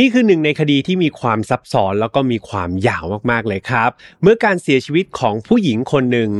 [0.00, 3.90] นี่คือหนึ่งในคดีที่มีความซับซ้อนแล้วก็มีความยาวมากๆเลยครับ
[4.22, 6.30] เมื่อการเสียชีวิตของผู้หญิงคนหนึ่ง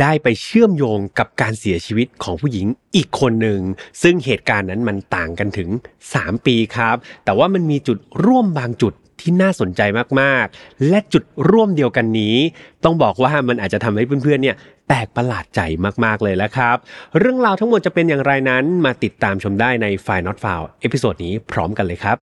[0.00, 3.60] ได้ไปเชื่อมโยงกับการเสียชีวิตของผู้หญิงอีกคนหนึ่ง
[4.02, 5.68] ซึ่งเหตุการณ์นั้นมันต่างกันถึง
[6.08, 9.80] 3 ปีครับ แต่ว่ามันมีจุดร่วมบางจุดที่น่าสนใจ
[10.20, 12.36] มากๆ และจุดร่วมเดียวกันนี้
[12.84, 14.56] ต้องบอกว่ามันอาจจะทำให้เพื่อนๆเนี่ย
[14.88, 15.60] แปลกประหลาดใจ
[16.04, 16.76] มากๆเลยแล้วครับ
[17.18, 22.31] เรื่องราวทั้งหมดจะเป็นอย่างไรนั้นมาติดตามชมได้ใน f i Not f i l e เอพิโซดนี้พร้อมกันเลยครับ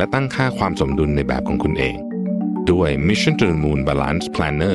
[0.00, 1.96] และตั้งค่าความสมดุลในแบบของคุณเอง
[2.70, 4.72] ด้วย Mission to the Moon Balance Planner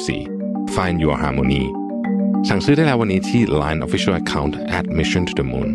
[0.00, 1.64] 2024 Find Your Harmony
[2.48, 5.70] สั่งซื้อได้แล้ววันนี้ที่ Line Official Account at Mission to the Moon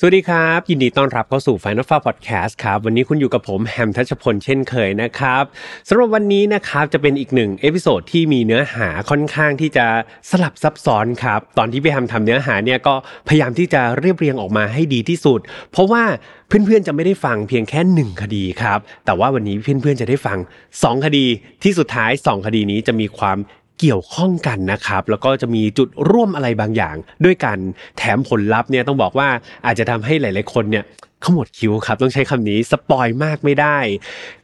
[0.00, 5.44] สวัสดีครับ ยินดีต้อนรับเข้าสู่ File Not Found Podcast ครับวันนี้คุณอยู่กับผมแฮมทัชพลเช่นเคยนะครับ
[5.88, 9.86] สำหรับวันนี้นะครับจะเป็นอีกหนึ่ง episode ที่มีเนื้อหาค่อนข้างที่จะ
[10.30, 12.94] สลับซับซ้อนครับ ตอนที่พี่แฮมทำเนื้อหาเนี่ยก็
[13.28, 15.40] พยายามที่จะเรียบเรียงออกมาให้ดีที่สุด
[15.72, 16.02] เพราะว่า
[16.48, 20.38] เพื่อนๆจะไม่ได้ฟังเพียงแค่หนึ่งคดีครับแต่ว่าวันนี้เพื่อนๆจะได้ฟัง
[20.72, 21.26] 2 คดี
[21.64, 23.38] ที่สุดท้าย 2 คดีนี้จะมีความ
[23.80, 27.58] เกี่ยวข้องกันนะครับ แล้วก็จะมีจุดร่วมอะไรบางอย่าง ด้วยกัน
[27.98, 29.28] แถมผลลัพธ์เนี่ยต้องบอกว่า
[29.66, 30.84] อาจจะทำให้หลาย ๆ คนเนี่ย
[31.24, 33.78] ขมวดคิ้วครับต้องใช้คำนี้สปอยมากไม่ได้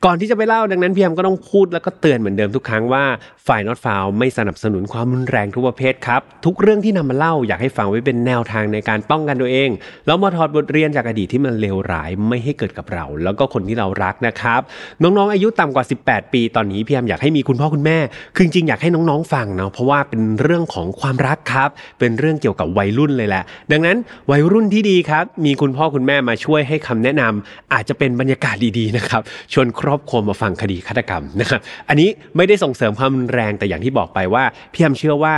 [0.05, 3.05] ก่อนที่จะไปเล่าดังนั้นพี่แอมก็ต้องพูดแล้วก็เตือนเหมือนเดิมทุกครั้งว่า
[3.47, 9.70] ฝ่ายนอตฟาวไม่สนับสนุนความรุนแรงทุกประเภทครับ ทุกเรื่องที่นำมาเล่าอยากให้ฟังไว้เป็นแนวทางในการป้องกันตัวเอง
[10.07, 14.61] แล้วมาถอดบทเรียนจากอดีตที่มันเลวร้ายไม่ให้เกิดกับเรา แล้วก็คนที่เรารักนะครับ
[15.02, 17.98] น้องๆอายุต่ำกว่า 18 ปี ตอนนี้พี่แอมอยากให้มีคุณพ่อคุณแม่
[18.35, 23.42] คือจริงอยากให้น้องๆฟังเนาะเพราะว่าเป็นเรื่องของความรักครับ เป็นเรื่องเกี่ยวกับวัยรุ่นเลยแหละ
[23.73, 23.97] ดังนั้น
[24.30, 35.34] วัยรุ่นที่ดีครับ มีคุณพ่อคุณแม่มาช่วยให้คำแนะนำอาจจะเป็นบรรยากาศดีๆนะครับชวนครอบครัวมาฟังคดีฆาตกรรมนะครับอันนี้ไม่ได้ส่งเสริมความรุนแรงแต่อย่างที่บอกไปว่าพี่แอมเชื่อว่า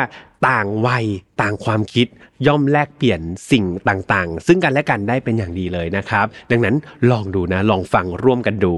[0.48, 1.06] ต่างวัย
[1.42, 2.06] ต่างความคิด
[2.46, 3.20] ย่อมแลกเปลี่ยน
[3.50, 6.76] สิ่งต่างๆ ซึ่งกันและกันได้เป็นอย่างดีเลยนะครับ ดังนั้น
[7.10, 8.74] ลองดูนะลองฟังร่วมกันดู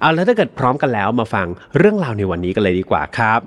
[0.00, 1.46] เอาแล้วถ้าเกิดพร้อมกันแล้วมาฟัง
[1.78, 3.40] เรื่องราวในวันนี้กันเลยดีกว่าครับ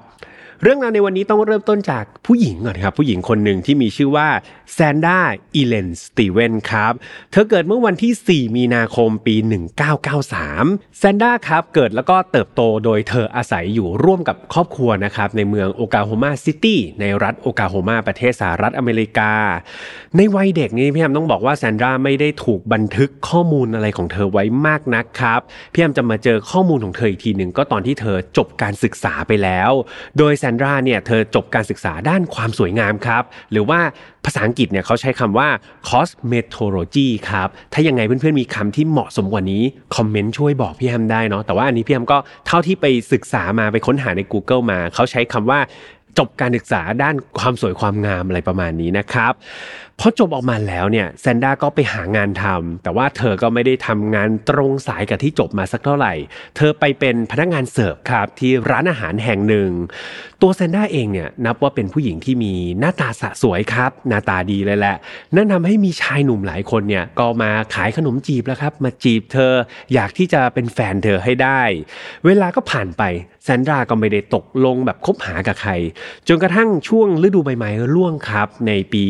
[0.65, 4.27] เรื่องราวในวันนี้ต้องเริ่มต้นจากผู้หญิงก่อนครับ ผู้หญิงคนหนึ่งที่มีชื่อว่า
[4.73, 5.17] แซนดรา
[5.55, 6.93] อีเลนสตีเวนครับ
[7.31, 9.35] เธอเกิดเมื่อวันที่ 4 มีนาคมปี
[10.17, 19.31] 1993 แซนดราครับเกิดแล้วก็เติบโตโดยเธออาศัยอยู่ร่วมกับครอบครัวนะครับในเมืองโอคลาโฮมาซิตี้ในรัฐโอคลาโฮมาประเทศสหรัฐอเมริกา
[20.17, 25.41] ในวัยเด็กนี้พี่แอมต้องบอกว่าแซนด้าไม่ได้ถูกบันทึกข้อมูลอะไรของเธอไว้มากนักครับ
[25.73, 29.71] พี่แอมจะมาเจอข้อมูลของเธออีกทีหนึ่งก็ตอนที่เธอจบการศึกษาไปแล้ว
[30.19, 33.79] โดยแซนดราเนี่ยเธอจบการศึกษาด้านความสวยงามครับ หรือว่า
[34.25, 35.47] ภาษาอังกฤษเนี่ยเขาใช้คำว่า
[35.89, 39.63] cosmetology ครับ ถ้ายังไงเพื่อนๆมีคำที่เหมาะสมกว่านี้
[39.95, 45.59] คอมเมนต์ช่วยบอกพี่แฮมได้เนาะแต่ว่าอันนี้พี่แฮมก็เท่าที่ไปศึกษามาไปค้นหาใน Google มา เขาใช้คำว่า
[46.19, 49.33] จบการศึกษาด้านความสวยความงามอะไรประมาณนี้นะครับ
[49.99, 56.13] พอจบออกมาแล้วเนี่ยแซนด้าก็ไปหางานทำแต่ว่าเธอก็ไม่ได้ทำงานตรงสายกับที่จบมาสักเท่าไหร่
[56.55, 59.69] เธอไปเป็นพนักงานเสิร์ฟครับที่ร้านอาหารแห่งหนึ่ง
[60.41, 64.95] ตัวแซนด้าเองเนี่ยนับว่าเป็นผู้หญิงที่มีหน้าตาสะสวยครับ หน้าตาดีเลยแหละ
[65.35, 69.53] นั่นทำให้มีชายหนุ่มหลายคนเนี่ยก็มาขายขนมจีบแล้วครับ มาจีบเธอ
[69.93, 71.61] อยากที่จะเป็นแฟนเธอให้ได้
[72.25, 73.03] เวลาก็ผ่านไป
[73.43, 75.71] แซนดราก็ไม่ได้ตกลงแบบคบหากับใคร
[76.27, 79.03] จนกระทั่งช่วงฤดูใบไม้ร่วงครับในปี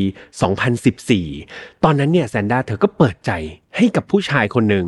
[0.90, 3.32] 2014 ตอนนั้นเนี่ยแซนดราเธอก็เปิดใจ
[3.78, 4.86] ให้กับผู้ชายคนหนึ่ง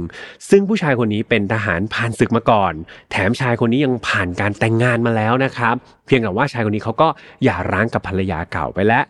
[0.49, 2.73] ซึ่งผู้ชายคนนี้เป็นทหารผ่านศึกมาก่อน
[3.11, 5.75] แถมชายคนนี้ยังผ่านการแต่งงานมาแล้วนะครับ
[6.05, 7.07] เพียงแต่ว่าชายคนนี้เขาก็
[7.43, 9.03] หย่าร้างกับภรรยาเก่าไปแล้ว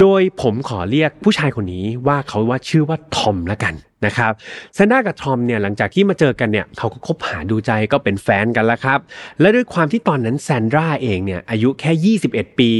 [0.00, 3.74] โดยผมขอเรียกผู้ชายคนนี้ว่าเขาว่าชื่อว่าทอมละกัน
[4.06, 4.32] นะครับ
[4.74, 8.98] แซนด้ากับทอมเนี่ยหลังจากที่มาเจอกันเนี่ยเขาก็คบหาดูใจก็เป็นแฟนกันแล้วครับ
[9.40, 12.70] และด้วยความที่ตอนนั้นแซนดราเองเนี่ยอายุแค่ 21 ปี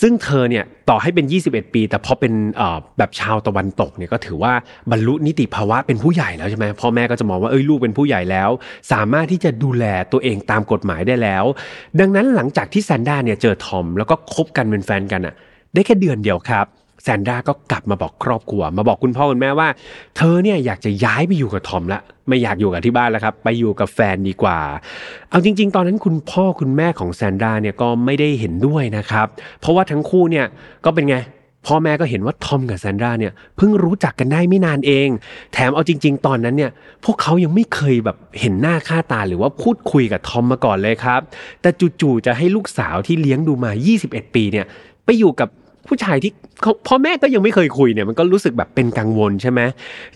[0.00, 2.32] ซึ่งเธอเนี่ยต่อให้เป็น 21 ปี แต่พอเป็น
[2.98, 4.52] แบบชาวตะวันตกเนี่ยก็ถือว่า
[4.90, 8.50] บรรลุนิติภาวะเป็นผู้ใหญ่แล้วใช่ไหมพ่อแม่ก็จะมองว่าเอ้ยลูกเป็นผู้ใหญ่แล้ว
[8.92, 11.44] สามารถที่จะดูแลตัวเองตามกฎหมายได้แล้ว
[12.00, 15.34] ดังนั้นหลังจากที่แซนด้าเนี่ยเจอทอมแล้วก็คบกันเป็นแฟนกันอะ
[15.74, 16.66] ได้แค่เดือนเดียวครับ
[17.02, 19.68] แซนดราก็กลับมาบอกครอบครัว มาบอกคุณพ่อคุณแม่ว่า
[20.16, 24.58] เธอเนี่ยอยากจะย้ายไปอยู่กับทอมละไม่อยากอยู่กับที่บ้านแล้วครับ ไปอยู่กับแฟนดีกว่า
[25.30, 29.26] เอาจริง ๆ ตอนนั้นคุณพ่อคุณแม่ของแซนดราเนี่ยก็ไม่ได้เห็นด้วยนะครับ
[29.60, 30.46] เพราะว่าทั้งคู่เนี่ย
[30.84, 31.16] ก็เป็นไง
[31.66, 35.08] พ่อแม่ก็เห็นว่าทอมกับแซนดราเนี่ยเพิ่งรู้จักกันได้ไม่นานเอง
[35.52, 36.70] แถมเอาจริง ๆ ตอนนั้นเนี่ย
[37.04, 41.20] พวกเขายังไม่เคยแบบเห็นหน้าค่าตาหรือว่าพูดคุยกับทอมมาก่อนเลยครับ
[41.62, 41.70] แต่
[42.00, 43.70] จู่ๆจะให้ลูกสาวที่เลี้ยงดูมา
[44.02, 44.66] 21 ปีเนี่ย
[45.04, 45.48] ไปอยู่กับ
[45.90, 46.32] ผู้ชายที่
[46.86, 49.60] พ่อแม่ก็ยังไม่เคยคุยเนี่ยมันก็รู้สึกแบบเป็นกังวลใช่ไหม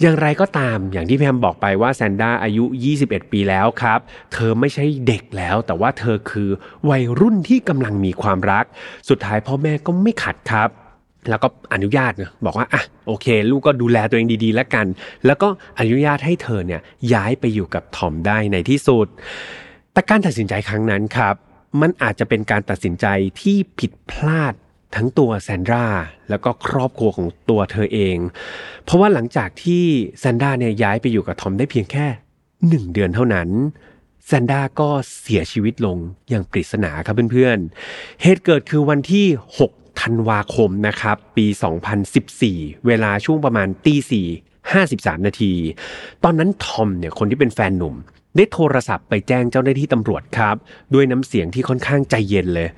[0.00, 2.64] อย่างไรก็ตามอย่างที่พี่แฮมบอกไปว่าแซนด้าอายุ
[2.98, 4.00] 21 ปีแล้วครับ
[4.32, 6.48] เธอไม่ใช่เด็กแล้ว แต่ว่าเธอคือ
[6.90, 8.64] วัยรุ่นที่กำลังมีความรัก
[9.08, 10.68] สุดท้ายพ่อแม่ก็ไม่ขัดครับ
[11.28, 14.86] แล้วก็อนุญาตนะบอกว่าอะโอเค ลูกก็ดูแลตัวเองดีๆ แล้วกัน
[15.26, 15.48] แล้วก็
[15.78, 16.80] อนุญาตให้เธอเนี่ย
[17.12, 19.06] ย้ายไปอยู่กับทอมได้ในที่สุด
[19.92, 21.34] แต่การตัดสินใจครั้งนั้นครับ
[21.80, 23.06] มันอาจจะเป็นการตัดสินใจ
[23.40, 24.54] ที่ผิดพลาด
[24.94, 25.86] ทั้งตัวแซนดรา
[26.28, 28.16] แล้วก็ครอบครัวของตัวเธอเอง
[28.84, 29.84] เพราะว่าหลังจากที่
[30.20, 32.06] แซนดราเนี่ยย้ายไปอยู่กับทอมได้เพียงแค่
[32.68, 33.48] หนึ่งเดือนเท่านั้น
[34.26, 34.88] แซนด้าก็
[35.20, 35.98] เสียชีวิตลง
[36.28, 39.26] อย่างปริศนาครับเพื่อนๆ เหตุเกิดคือวันที่
[39.60, 41.46] 6 ธันวาคมนะครับ ปี
[42.16, 44.26] 2014 เวลาช่วงประมาณตีสี่
[44.76, 45.54] 53 นาที
[46.24, 47.94] ตอนนั้นทอมเนี่ยคนที่เป็นแฟนหนุ่ม
[48.36, 50.56] ได้โทรศัพท์ไปแจ้งเจ้าหน้าที่ตำรวจครับ
[50.94, 52.68] ด้วยน้ำเสียงที่ค่อนข้างใจเย็นเลย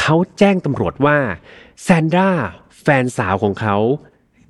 [0.00, 1.18] เขาแจ้งตำรวจว่า
[1.82, 2.30] แซนดรา
[2.82, 3.76] แฟนสาวของเขา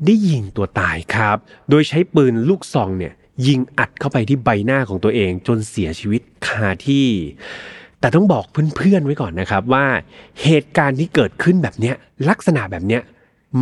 [0.06, 1.36] ได้ยิงตัวตายครับ
[1.70, 3.12] โดยใช้ปืนลูกซองเนี่ย
[3.46, 7.06] ยิงอัดเข้าไปที่ใบหน้าของตัวเองจนเสียชีวิตคาที่
[8.00, 8.44] แต่ต้องบอก
[8.76, 9.86] เพื่อนๆไว้ก่อนนะครับว่า
[10.42, 11.96] เหตุการณ์ที่เกิดขึ้นแบบเนี้ย
[12.28, 13.02] ลักษณะแบบเนี้ย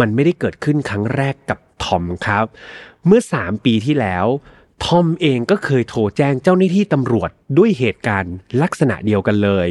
[0.00, 2.44] มันไม่ได้เกิดขึ้นครั้งแรกกับทอมครับ
[3.06, 4.26] เมื่อ 3 ปีที่แล้ว
[4.85, 9.69] ทอมเองก็เคยโทรแจ้งเจ้าหน้าที่ตำรวจด้วยเหตุการณ์ลักษณะเดียวกันเลย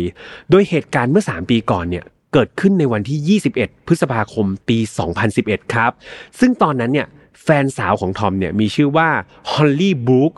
[0.50, 4.78] โดยเหตุการณ์เมื่อ 3 ปีก่อนเนี่ยเกิดขึ้นในวันที่ 21 พฤษภาคม ปี
[5.26, 5.92] 2011 ครับ
[6.40, 7.08] ซึ่งตอนนั้นเนี่ย
[7.44, 9.10] แฟนสาวของทอมเนี่ยมีชื่อว่า
[9.52, 10.34] ฮอลลี่บรูค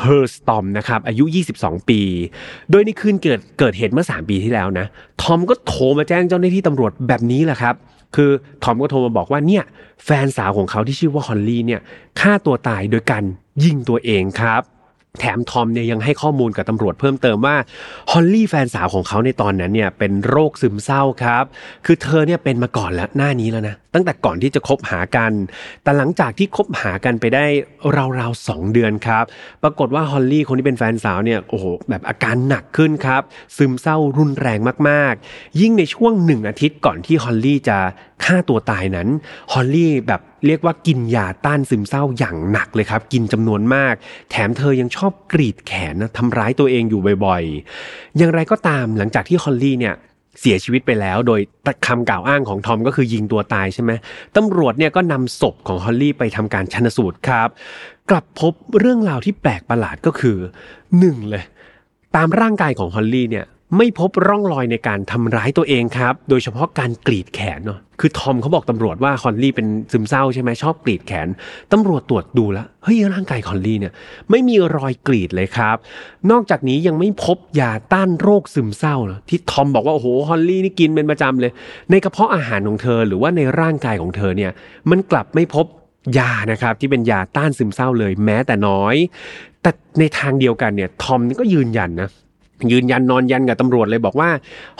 [0.00, 1.24] เฮอร์สตอมนะครับอายุ
[1.58, 2.00] 22 ปี
[2.70, 4.86] โดยในคืนเกิดเกิดเหตุเมื่อ 3 ปีที่แล้วนะ
[5.22, 7.74] ทอมก็โทรมาแจ้งเจ้าหน้าที่ตำรวจแบบนี้แหละครับ
[8.16, 8.30] คือ
[8.62, 9.64] ทอมก็โทรมาบอกว่าเนี่ย
[10.04, 11.80] แฟนสาวของเขาที่ชื่อว่าฮอลลี่เนี่ย
[12.20, 13.24] ฆ่าตัวตายโดยการ
[13.64, 14.62] ยิงตัวเองครับ
[15.20, 17.56] แถมทอมเนี่ยยังให้ข้อมูลกับตำรวจเพิ่มเติมว่า
[18.10, 21.44] ฮอลลี่แฟนสาวของเขาในตอนนั้นเนี่ยเป็นโรคซึมเศร้าครับ
[21.86, 25.32] คือเธอเนี่ยเป็นมาก่อนแล้วหน้านี้แล้วนะ ตั้งแต่ก่อนที่จะคบหากัน
[25.82, 27.44] แต่หลังจากที่คบหากันไปได้
[28.18, 29.24] ราวๆสองเดือนครับ
[29.62, 33.22] ปรากฏว่าฮอลลี่คนที่เป็นแฟนสาวเนี่ยโอ้โหแบบอาการหนักขึ้นครับ
[33.56, 34.58] ซึมเศร้ารุนแรง
[34.88, 37.78] มากๆ ยิ่งในช่วงหนึ่งอาทิตย์ก่อนที่ฮอลลี่จะ
[38.24, 39.08] ฆ่าตัวตายนั้น
[39.52, 43.94] ฮอลลี่แบบ เรียกว่ากินยาต้านซึมเศร้าอย่างหนักเลยครับ กินจำนวนมาก
[44.30, 49.94] แถมเธอยังชอบกรีดแขนนะทำร้ายตัวเองอยู่บ่อยๆ อย่างไรก็ตามหลังจากที่ฮอลลี่เนี่ย
[50.40, 51.40] เสียชีวิตไปแล้วโดย
[51.86, 53.90] คำกล่าวอ้างของทอมก็คือยิงตัวตายใช่ไหม
[54.36, 57.48] ตำรวจเนี่ยก็นำศพของฮอลลี่ไปทำการชันสูตรครับ
[58.10, 60.36] กลับพบเรื่องราวที่แปลกประหลาดก็คือ
[60.98, 61.44] หนึ่งเลย
[62.16, 63.44] ตามร่างกายของฮอลลี่เนี่ย
[63.76, 71.28] ไม่พบร่องรอยในการทำร้ายตัวเองครับ โดยเฉพาะการกรีดแขนเนาะ คือทอมเขาบอกตำรวจว่าฮอลลี่เป็นซึมเศร้าใช่ไหมชอบกรีดแขน
[71.72, 73.92] ตำรวจตรวจดูแล้ว เฮ้ยร่างกายฮอลลี่เนี่ย
[74.30, 75.76] ไม่มีรอยกรีดเลยครับ
[76.30, 81.52] นอกจากนี้ยังไม่พบยาต้านโรคซึมเศร้านะที่ทอมบอกว่าโอ้โหฮอลลี่นี่กินเป็นประจำเลย
[81.90, 84.52] ในกระเพาะอาหารของเธอหรือว่าในร่างกายของเธอเนี่ย
[84.90, 85.66] มันกลับไม่พบ
[86.18, 88.94] ยานะครับที่เป็นยาต้านซึมเศร้าเลยแม้แต่น้อย
[89.62, 89.70] แต่
[90.00, 92.10] ในทางเดียวกันเนี่ยทอมก็ยืนยันนะ
[92.72, 94.30] ยืนยันนอนยันกับตำรวจเลยบอกว่า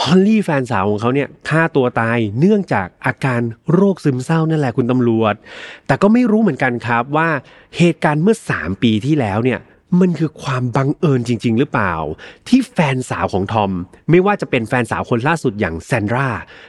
[0.02, 3.40] ฮอลลี่แฟนสาวของเขาเนี่ยฆ่าตัวตายเนื่องจากอาการ
[3.72, 5.34] โรคซึมเศร้านั่นแหละคุณตำรวจ
[5.86, 7.28] แต่ก็ไม่รู้เหมือนกันครับว่า
[7.76, 9.60] เหตุการณ์เมื่อ 3 ปีที่แล้วเนี่ย
[10.00, 11.94] มันคือความบังเอิญจริง ๆ หรือเปล่า
[12.48, 13.70] ที่แฟนสาวของทอม
[14.10, 16.28] ไม่ว่าจะเป็นแฟนสาวคนล่าสุดอย่างแซนดรา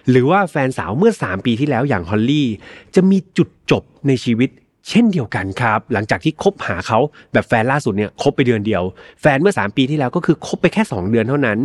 [0.09, 2.47] หรือว่าแฟนสาวเมื่อ 3 ปีที่แล้วอย่างฮอลลี่
[2.95, 4.49] จะมีจุดจบในชีวิต
[4.89, 7.00] เช่นเดียวกันครับ หลังจากที่คบหาเขา
[7.34, 8.84] แบบแฟนล่าสุดเนี่ยคบไปเดือนเดียว
[9.22, 11.60] แฟนเมื่อ 3 ปีที่แล้วก็คือคบไปแค่ 2 เดือนเท่านั้น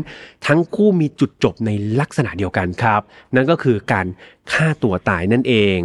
[0.47, 3.01] ทั้งคู่มีจุดจบในลักษณะเดียวกันครับ
[3.35, 4.07] นั่นก็คือการ
[4.53, 5.79] ฆ่าตัวตายนั่นเอง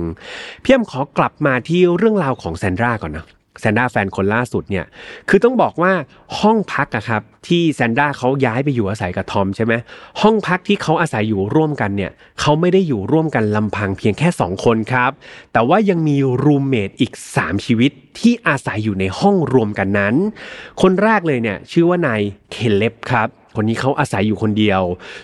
[0.62, 3.26] เพียมขอกลับมาที่เรื่องราวของแซนดราก่อนนะ
[3.60, 4.86] แซนด้าแฟนคนล่าสุดเนี่ย
[5.30, 5.92] คือต้องบอกว่า
[6.40, 9.74] ห้องพักอะครับที่แซนด้าเขาย้ายไปอยู่อาศัยกับทอมใช่ไหม
[10.22, 12.12] ห้องพักที่เขาอาศัยอยู่ร่วมกันเนี่ย
[12.42, 15.12] เขาไม่ได้อยู่ร่วมกันลำพังเพียงแค่ 2 คนครับ
[15.54, 20.16] แต่ว่ายังมี roommate อีก 3 ชีวิตที่อาศัยอยู่ในห้องรวมกันนั้น
[20.82, 22.22] คนแรกเลยเนี่ยชื่อว่านาย
[22.52, 24.82] เคเลบครับ คนนี้เขาอาศัยอยู่คนเดียว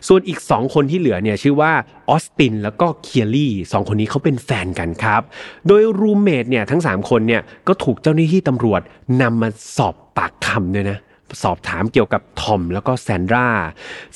[0.08, 1.72] ส่วนอีก 2 คนที่เหลือเนี่ยชื่อว่า
[2.10, 5.22] ออสตินแล้วก็เคียรี่สองคนนี้เขาเป็นแฟนกันครับ
[5.68, 8.82] โดย roommate เนี่ยทั้ง 3 คนเนี่ยก็ถูกเจ้าหน้าที่ตำรวจ
[9.22, 10.98] นำมาสอบปากคำด้วยนะ
[11.44, 13.48] สอบถามเกี่ยวกับทอมแล้วก็แซนดรา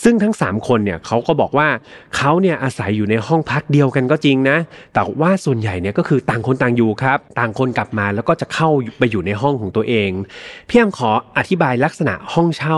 [0.03, 1.67] ซึ่งทั้ง 3 คนเนี่ยเขาก็บอกว่า
[2.15, 4.57] เขาเนี่ยอาศัยอยู่ในห้องพักเดียวกันก็จริงนะ
[4.93, 10.09] แต่ว่าส่วนใหญ่เนี่ยก็คือต่างคนต่างอยู่ครับ ต่างคนกลับมาแล้วก็จะเข้าไปอยู่ในห้องของตัวเอง
[10.69, 12.77] พี่แฮมขออธิบายลักษณะห้องเช่า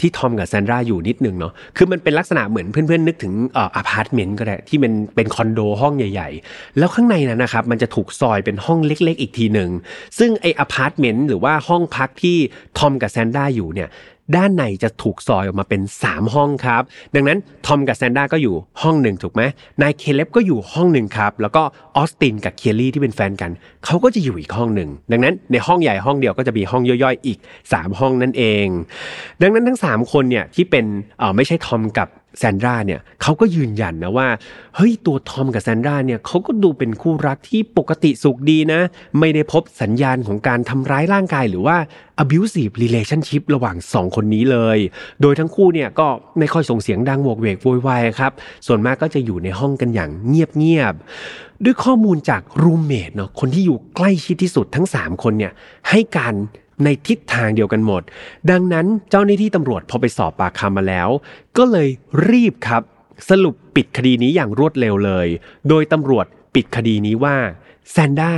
[0.00, 9.70] ที่ทอมกับแซนดราอยู่นิดนึงเนาะคือมันเป็นลักษณะเหมือนเพื่อนๆนึกถึงอพาร์ตเมนต์ก็ได้ที่มันเป็นคอนโดห้องใหญ่ ๆ แล้วข้างในนั้นนะครับมันจะถูกซอยเป็นห้องเล็ก ๆ อีกทีหนึ่ง
[10.18, 12.36] ซึ่งไอ้อพาร์ตเมนต์หรือว่าห้องพักที่
[12.78, 13.88] ทอมกับแซนด้าอยู่เนี่ย
[14.36, 16.82] ด้านในจะถูกซอยออกมาเป็น 3 ห้องครับ
[17.14, 19.42] ดังนั้นทอมกับแซนด้าก็อยู่ห้องหนึ่งถูกไหม
[19.82, 21.62] นายเคเลบก็อยู่ห้องหนึ่งครับ แล้วก็
[21.96, 23.50] ออสตินกับเคลลี่ที่เป็นแฟนกัน
[23.84, 28.66] เขาก็จะอยู่อีกห้องหนึ่งดังนั้นในห้องใหญ่ห้องเดียวก็จะมีห้องย่อยๆอีก 3 ห้องนั่นเอง
[29.42, 30.84] ดังนั้นทั้ง 3 คนเนี่ยที่เป็น
[31.18, 32.08] เออไม่ใช่ทอมกับ
[32.38, 34.28] แซนดราเนี่ยเขาก็ยืนยันนะว่า
[34.76, 38.80] เฮ้ยตัวทอมกับแซนดราเนี่ยเขาก็ดูเป็นคู่รักที่ปกติสุขดีนะ
[39.18, 41.76] ไม่ได้พบสัญญาณของการทำร้ายร่างกายหรือว่า
[42.22, 44.78] abusive relationship ระหว่าง 2 คนนี้เลย
[45.20, 46.06] โดยทั้งคู่เนี่ยก็
[46.38, 48.32] ไม่ค่อยส่งเสียงดังโวกเวกโวยวายครับ
[48.66, 55.52] ส่วนมากก็จะอยู่ในห้องกันอย่างเงียบๆด้วยข้อมูลจากรูมเมทเนาะคนที่อยู่ใกล้ชิดที่สุดทั้ง 3 คนเนี่ย
[55.88, 56.34] ให้การ
[56.84, 58.02] ในทิศทางเดียวกันหมด
[58.50, 61.08] ดังนั้นเจ้าหน้าที่ตำรวจพอไปสอบปากคำมาแล้ว
[61.58, 61.88] ก็เลย
[62.30, 62.82] รีบครับ
[63.28, 65.28] สรุปปิดคดีนี้อย่างรวดเร็วเลย
[65.68, 67.36] โดยตำรวจปิดคดีนี้ว่า
[67.90, 68.32] แซนด้า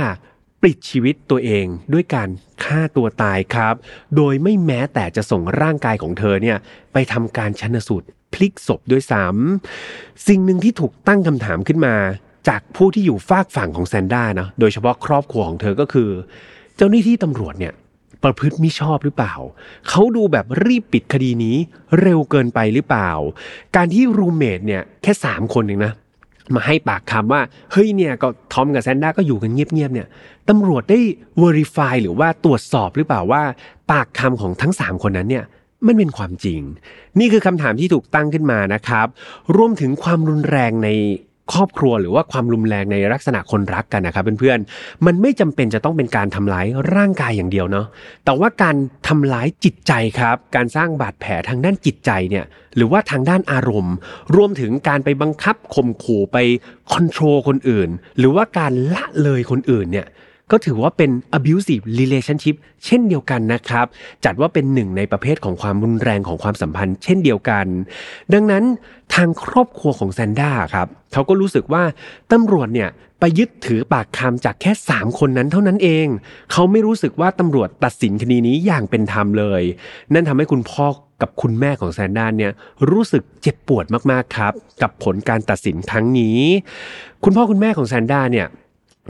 [0.61, 2.29] ปลิดชีวิตตัวเองด้วยการ
[2.63, 3.75] ฆ่าตัวตายครับ
[4.15, 6.57] โดยไม่แม้แต่จะส่งร่างกายของเธอเนี่ย
[6.93, 11.95] ไปทำการชันสูตรพลิกศพด้วยซ้ำสิ่งหนึ่งที่ถูกตั้งคำถามขึ้นมา
[12.47, 16.09] จากผู้ที่อยู่ฝากฝั่งของแซนด้านะโดยเฉพาะครอบครัวของเธอก็คือ
[16.77, 17.73] เจ้าหน้าที่ตำรวจเนี่ย
[18.23, 19.33] ประพฤติมิชอบหรือเปล่า
[19.89, 21.55] เขาดูแบบรีบปิดคดีนี้
[22.01, 23.09] เร็วเกินไปหรือเปล่า
[23.75, 25.93] การที่รูเมทเนี่ยแค่สามคนเองนะ
[26.55, 30.07] มาให้ปากคำว่าเฮ้ยเนี่ยก็ทอมกับแซนด้าก็อยู่กันเงียบๆเนี่ย
[30.49, 30.99] ตำรวจได้
[31.41, 33.41] verify หรือว่าตรวจสอบหรือเปล่าว่า
[33.91, 35.45] ปากคำของทั้ง3คนนั้นเนี่ย
[35.85, 36.61] มันเป็นความจริง
[37.19, 39.07] นี่คือคำถามที่ถูกตั้งขึ้นมานะครับ
[39.55, 40.89] รวมถึงความรุนแรงใน
[41.53, 46.65] ครอบครัวหรือว่าความรุนแรงในลักษณะคนรักกันนะครับเพื่อนๆมันไม่จำเป็นจะต้องเป็นการทำร้าย
[46.95, 47.85] ร่างกายอย่างเดียวเนาะ
[48.25, 48.75] แต่ว่าการ
[49.07, 53.95] ทำร้ายจิตใจครับ การสร้างบาดแผลทางด้านจิตใจเนี่ยหรือว่าทางด้านอารมณ์
[54.35, 56.37] รวมถึงการไปบังคับข่มขู่ไป
[56.91, 60.07] คอนโทรลคนอื่น หรือว่าการละเลยคนอื่นเนี่ย
[60.51, 62.55] ก็ถือว่าเป็น abusive relationship
[62.85, 63.85] เช่นเดียวกันนะครับ
[64.25, 67.65] จัดว่าเป็นหนึ่งในประเภทของความรุนแรงของความสัมพันธ์ เช่นเดียวกัน
[68.33, 68.63] ดังนั้น
[69.15, 71.83] ทางครอบครัวของแซนด้าครับเขาก็รู้สึกว่า
[72.31, 72.89] ตำรวจเนี่ย
[73.19, 76.07] ไปยึดถือปากคำจากแค่ 3 คนนั้นเท่านั้นเอง
[76.51, 79.63] เขาไม่รู้สึกว่าตำรวจตัดสินคดีนี้อย่างเป็นธรรมเลย
[80.13, 80.85] นั่นทำให้คุณพ่อ
[81.21, 82.51] กับคุณแม่ของแซนด้าเนี่ย
[82.91, 86.39] รู้สึกเจ็บปวดมากๆครับ กับผลการตัดสินครั้งนี้
[87.23, 88.47] คุณพ่อคุณแม่ของแซนด้าเนี่ย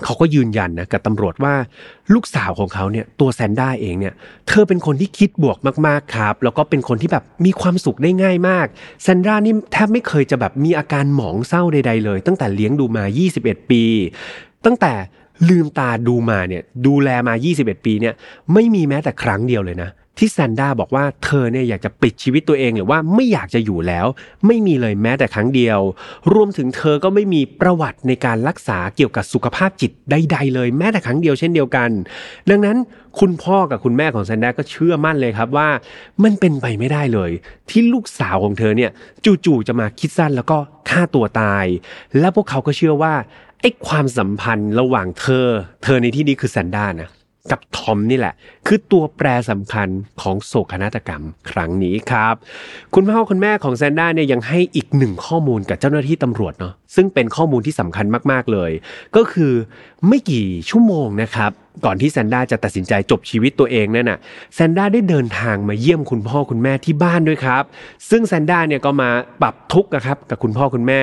[0.03, 1.53] เขาก็ยืนยันนะกับตำรวจว่า
[2.13, 4.13] ลูกสาวของเขาเนี่ยตัวแซนด้าเองเนี่ย
[4.47, 5.57] เธอเป็นคนที่คิดบวก
[5.87, 8.67] มากๆครับ แล้วก็เป็นคนที่แบบมีความสุขได้ง่ายมาก
[9.03, 13.03] แซนด้านี่แทบไม่เคยจะแบบมีอาการหมองเศร้าใด ๆ เลย ตั้งแต่เลี้ยงดูมา
[13.37, 13.83] 21 ปี
[14.65, 14.93] ตั้งแต่
[15.49, 18.13] ลืมตาดูมาเนี่ยดูแลมา 21 ปีเนี่ย
[18.53, 24.05] ไม่มีแม้แต่ครั้งเดียวเลยนะ ที่แซนด้าบอกว่าเธอเนี่ยอยากจะปิดชีวิตตัวเองหรือว่าไม่อยากจะอยู่แล้ว
[24.47, 25.79] ไม่มีเลยแม้แต่ครั้งเดียว
[26.33, 31.89] รวมถึงเธอก็ไม่มีประวัติในการรักษาเกี่ยวกับสุขภาพจิตใดๆเลยแม้แต่ครั้งเดียวเช่นเดียวกัน
[32.49, 32.77] ดังนั้น
[33.19, 35.69] คุณพ่อกับคุณแม่ของแซนด้าก็เชื่อมั่นเลยครับว่า
[36.23, 37.31] มันเป็นไปไม่ได้เลย
[37.69, 38.91] ที่ลูกสาวของเธอเนี่ย
[39.45, 40.57] จู่ๆจะมาคิดสั้นแล้วก็
[40.89, 41.65] ฆ่าตัวตาย
[42.19, 43.13] และพวกเขาก็เชื่อว่า
[43.61, 45.47] ไอ้ความสัมพันธ์ระหว่างเธอ
[45.83, 47.09] เธอในที่นี้คือแซนด้านะ
[47.51, 48.33] กับทอมนี่แหละ
[48.67, 49.87] คือตัวแปรสำคัญ
[50.21, 52.35] ของโศกนาฏกรรมครั้งนี้ครับ
[52.95, 58.71] คุณพ่อคุณแม่ของแซนด้าเนี่ยยังให้อีกหนึ่งข้อมูลกับเจ้าหน้าที่ตำรวจเนาะซึ่งเป็นข้อมูลที่สำคัญมากๆเลย
[59.15, 59.53] ก็คือ
[60.07, 61.51] ไม่กี่ชั่วโมงนะครับ
[61.85, 64.19] ก่อนที่แซนด้าจะตัดสินใจจบชีวิตตัวเองนั่นน่ะ
[64.55, 67.63] แซนด้าได้เดินทางมาเยี่ยมคุณพ่อคุณแม่ที่บ้านด้วยครับ
[68.09, 69.09] ซึ่งแซนด้าเนี่ยก็มา
[69.41, 71.01] ปรับทุกข์นะครับกับคุณพ่อคุณแม่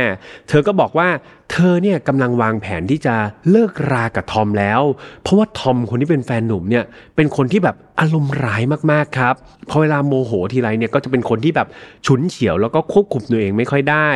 [0.49, 1.09] เธอก็บอกว่า
[1.53, 3.15] เธอเนี่ยกำลังวางแผนที่จะ
[3.51, 4.81] เลิกรากับทอมแล้ว
[5.23, 6.85] เพราะว่าทอมคนที่เป็นแฟนหนุ่มเนี่ย
[7.17, 8.63] เป็นคนที่แบบอารมณ์ร้าย
[8.93, 9.35] มากๆครับ
[9.71, 11.69] พอเวลาโมโหทีไรเนี่ยก็จะเป็นคนที่แบบ
[12.07, 14.11] ฉุนเฉียวแล้วก็ควบคุมตัวเองไม่ค่อยได้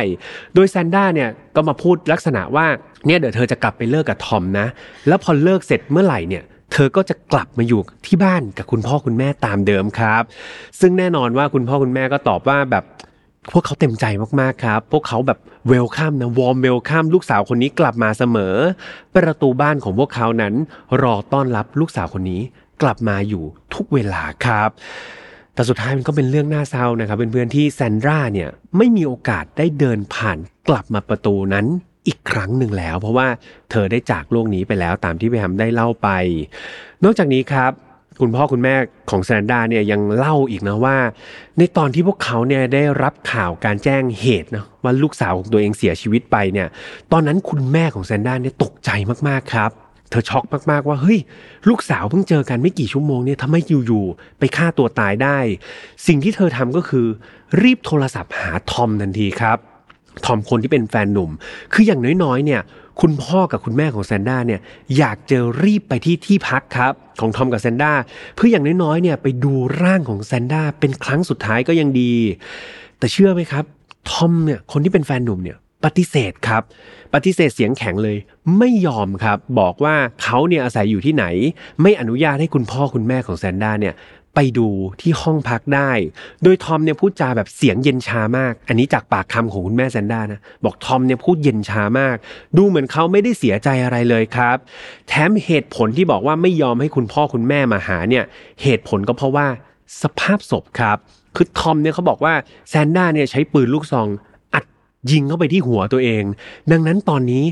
[0.53, 2.67] โดยแซนด้าเนี่ยก็มาพูดลักษณะว่า
[3.05, 4.67] เนี่ยเดี๋ยวเธอจะกลับไปเลิกกับทอมนะ
[5.07, 10.23] แล้วพอเลิกเสร็จเมื่อไหร่เนี่ยเธอก็จะกลับมาอยู่ที่บ้านกับคุณพ่อคุณแม่ตามเดิมครับ
[10.79, 12.83] ซึ่งแน่นอนว่าคุณพ่อคุณแม่ก็ตอบว่าแบบ
[13.51, 14.05] พวกเขาเต็มใจ
[14.39, 18.55] มากๆครับ พวกเขาแบบเวลคัมนะวอร์มเวลคัมลูกสาวคนนี้กลับมาเสมอ
[19.15, 20.53] ประตูบ้านของพวกเขานั้น
[21.01, 22.41] รอต้อนรับลูกสาวคนนี้
[22.81, 23.43] กลับมาอยู่
[23.73, 24.69] ทุกเวลาครับ
[25.53, 30.37] แต่สุดท้ายมันก็เป็นเรื่องน่าเศร้านะครับเพื่อนๆที่แซนดราเนี่ยไม่มีโอกาสได้เดินผ่าน
[30.69, 31.65] กลับมาประตูนั้น
[32.07, 33.27] อีกครั้งหนึ่งแล้ว เพราะว่า
[33.71, 36.09] เธอได้จากโลกนี้ไปแล้วตามที่ไปทำได้เล่าไป
[37.03, 37.71] นอกจากนี้ครับ
[38.21, 38.75] คุณพ่อคุณแม่
[39.09, 40.97] ของแซนด้าเนี่ยยังเล่าอีกนะว่า
[41.57, 46.67] ในตอนที่พวกเขาเนี่ยได้รับข่าวการแจ้งเหตุนะว่าลูกสาวของตัวเองเสียชีวิตไปเนี่ย
[47.11, 48.89] ตอนนั้นคุณแม่ของแซนด้าเนี่ยตกใจ
[49.29, 49.71] มากๆครับ
[50.09, 51.19] เธอช็อกมากๆว่าเฮ้ย
[51.69, 53.55] ลูกสาวเพิ่งเจอกันไม่กี่ชั่วโมงเนี่ยทำไม
[53.85, 55.37] อยู่ๆไปฆ่าตัวตายได้
[56.07, 57.05] สิ่งที่เธอทำก็คือ
[57.61, 59.57] รีบโทรศัพท์หาทอมทันทีครับ
[60.25, 61.29] ทอมคนที่เป็นแฟนหนุ่ม
[61.73, 62.61] คืออย่างน้อยๆ เนี่ย
[63.01, 64.59] คุณพ่อกับคุณแม่ของแซนด้าเนี่ย
[64.97, 67.91] อยากจะรีบไปที่ที่พักครับ ของทอมกับแซนด้า
[68.35, 72.13] เพื่ออย่างน้อยๆ เนี่ยไปดูร่างของแซนด้าเป็นครั้งสุดท้ายก็ยังดี
[72.97, 73.63] แต่เชื่อไหมครับ
[74.09, 76.63] ทอมเนี่ยคนที่เป็นแฟนหนุ่มเนี่ยปฏิเสธครับ
[77.13, 78.17] ปฏิเสธเสียงแข็งเลย
[78.57, 81.25] ไม่ยอมครับ บอกว่าเขาเนี่ยอาศัยอยู่ที่ไหน
[81.81, 83.93] ไม่อนุญาตให้คุณพ่อคุณแม่ของแซนด้าเนี่ย
[84.35, 84.67] ไปดู
[85.01, 85.91] ที่ห้องพักได้
[86.43, 92.15] โดยทอมเนี่ยพูดจาแบบเสียงเย็นชามาก อันนี้จากปากคำของคุณแม่แซนด้านะ บอกทอมเนี่ยพูดเย็นชามาก
[92.57, 94.57] ดูเหมือนเขาไม่ได้เสียใจอะไรเลยครับ
[95.07, 98.23] แถมเหตุผลที่บอกว่าไม่ยอมให้คุณพ่อคุณแม่มาหาเนี่ย
[98.61, 99.47] เหตุผลก็เพราะว่า
[100.01, 100.97] สภาพศพครับ
[101.35, 102.33] คือทอมเนี่ยเขาบอกว่า
[102.69, 104.07] แซนด้าเนี่ยใช้ปืนลูกซอง
[104.53, 104.65] อัด
[105.11, 106.23] ยิงเข้าไปที่หัวตัวเอง
[106.71, 107.43] ดังนั้นตอนนี้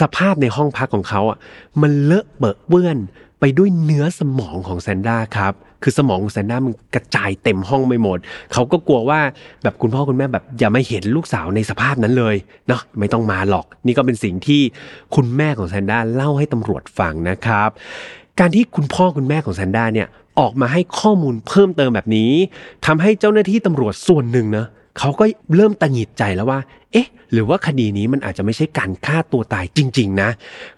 [0.00, 1.38] สภาพในห้องพักของเขาอะ
[1.82, 2.96] มันเละเบอะเปื้อน
[3.40, 8.18] ไปด้วยเนื้อสมองของแซนด้าครับ คือสมองของแซนด้ามันกระจายเต็มห้องไปหมด
[8.52, 9.20] เขาก็กลัวว่า
[9.62, 12.36] แบบคุณพ่อคุณแม่แบบอย่าไม่เห็นลูกสาวในสภาพนั้นเลย
[12.68, 14.60] เนาะไม่ต้องมาหรอก นี่ก็เป็นสิ่งที่
[15.14, 17.70] คุณแม่ของแซนด้าเล่าให้ตำรวจฟังนะครับ
[18.40, 20.08] การที่คุณพ่อคุณแม่ของแซนด้าเนี่ย
[20.40, 22.32] ออกมาให้ข้อมูลเพิ่มเติมแบบนี้
[22.86, 24.66] ทำให้เจ้าหน้าที่ตำรวจส่วนหนึ่งนะ
[24.98, 25.24] เขาก็
[25.56, 26.60] เริ่มตะหงิดใจแล้วว่า
[26.92, 30.30] เอ๊ะ หรือว่าคดีนี้มันอาจจะไม่ใช่การฆ่าตัวตายจริง ๆ นะ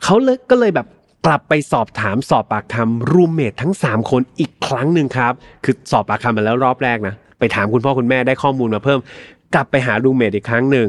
[0.03, 0.87] เขาเลยก็เลยแบบ
[1.27, 5.33] กลับไปสอบถามสอบปากคำรูมเมททั้ง 3 คนอีกครั้งหนึ่งครับ
[5.65, 8.99] คือสอบปากคำมาแล้วรอบแรกนะ ไปถามคุณพ่อคุณแม่ได้ข้อมูลมาเพิ่ม
[9.55, 10.89] กลับไปหารูมเมทอีกครั้งหนึ่ง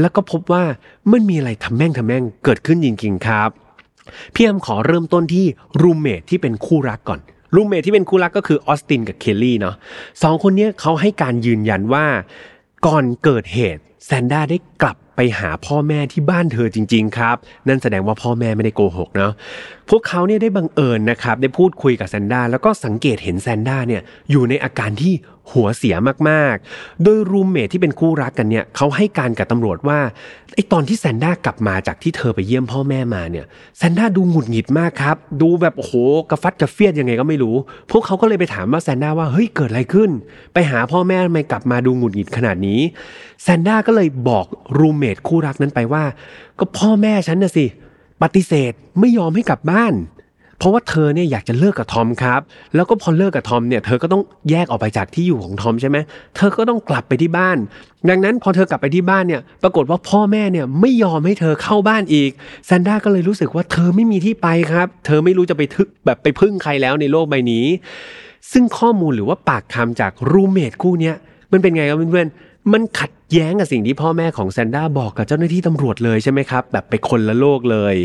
[0.00, 0.64] แล้วก็พบว่า
[1.12, 3.50] มันมีอะไรทะแม่งทะแม่งเกิดขึ้นจริงๆครับ
[4.34, 5.46] พี่แอมขอเริ่มต้นที่
[5.82, 7.20] รูมเมทที่เป็นคู่รักก่อน
[7.54, 9.74] รูมเมทที่เป็นคู่รักก็คือออสตินกับเคลลี่เนาะ
[10.22, 12.06] สองคนนี้เขาให้การยืนยันว่า
[12.86, 14.96] ก่อนเกิดเหตุแซนด้าได้กลับ
[15.38, 17.36] หาพ่อแม่ที่บ้านเธอจริง ๆ ครับ
[17.68, 19.32] นั่นแสดงว่าพ่อแม่ไม่ได้โกหกเนาะ
[19.90, 25.14] พวกเขาเนี่ยได้บังเอิญนะครับได้พูดคุยกับแซนด้าแล้วก็สังเกตเห็นแซนด้าเนี่ยอยู่ในอาการที่
[25.52, 25.96] หัวเสีย
[26.28, 29.98] มากๆ โดยรูมเมทที่เป็นคู่รักกันเนี่ยเขาให้การกับตำรวจว่า
[30.54, 33.46] ไอ้ตอนที่แซนด้ากลับมาจากที่เธอไปเยี่ยมพ่อแม่มาเนี่ย
[33.78, 35.94] แซนด้าดูหงุดหงิดมากครับ ดูแบบโอ้โห
[36.30, 37.56] กระฟัดกระเฟียดยังไงก็ไม่รู้
[37.90, 40.10] พวกเขาก็เลยไปถามว่าแซนด้าว่าเฮ้ยเกิดอะไรขึ้น
[40.52, 42.80] ไปหาพ่อแม่ทำไมกลับมาดูหงุดหงิดขนาดนี้
[43.42, 44.46] แซนด้าก็เลยบอก
[44.78, 46.04] รูมเมทคู่รักนั้นไปว่า
[46.58, 47.66] ก็พ่อแม่ฉันน่ะสิ
[48.22, 49.94] ปฏิเสธไม่ยอมให้กลับบ้าน
[50.58, 52.40] เพราะว่าเธอเนี่ยอยากจะเลิกกับทอมครับ
[52.74, 55.96] แล้วก็พอเลิกกับทอมเนี่ยเธอก็ต้องแยกออกไปจากที่อยู่ของทอมใช่ไหม
[56.36, 57.56] เธอก็ต้องกลับไปที่บ้าน
[58.08, 62.30] ดังนั้นพอเธอกลับไปที่บ้านเนี่ยปรากฏว่าพ่อแม่เนี่ยไม่ยอมให้เธอเข้าบ้านอีก
[62.66, 67.64] แซนด้าก็เลยรู้สึกว่าเธอไม่มีที่ไปครับ เธอไม่รู้จะไปทึกแบบไปพึ่งใครแล้วในโลกใบนี้
[68.52, 71.16] ซึ่งข้อมูลหรือว่าปากคำจากรูเมทคู่เนี้ย
[71.52, 77.96] มันเป็นไงครับเพื่อนๆ มันขัดแย้งกับสิ่งที่พ่อแม่ของแซนด้าบอกกับเจ้าหน้าที่ตำรวจเลยใช่ไหมครับ แบบไปคนละโลกเลย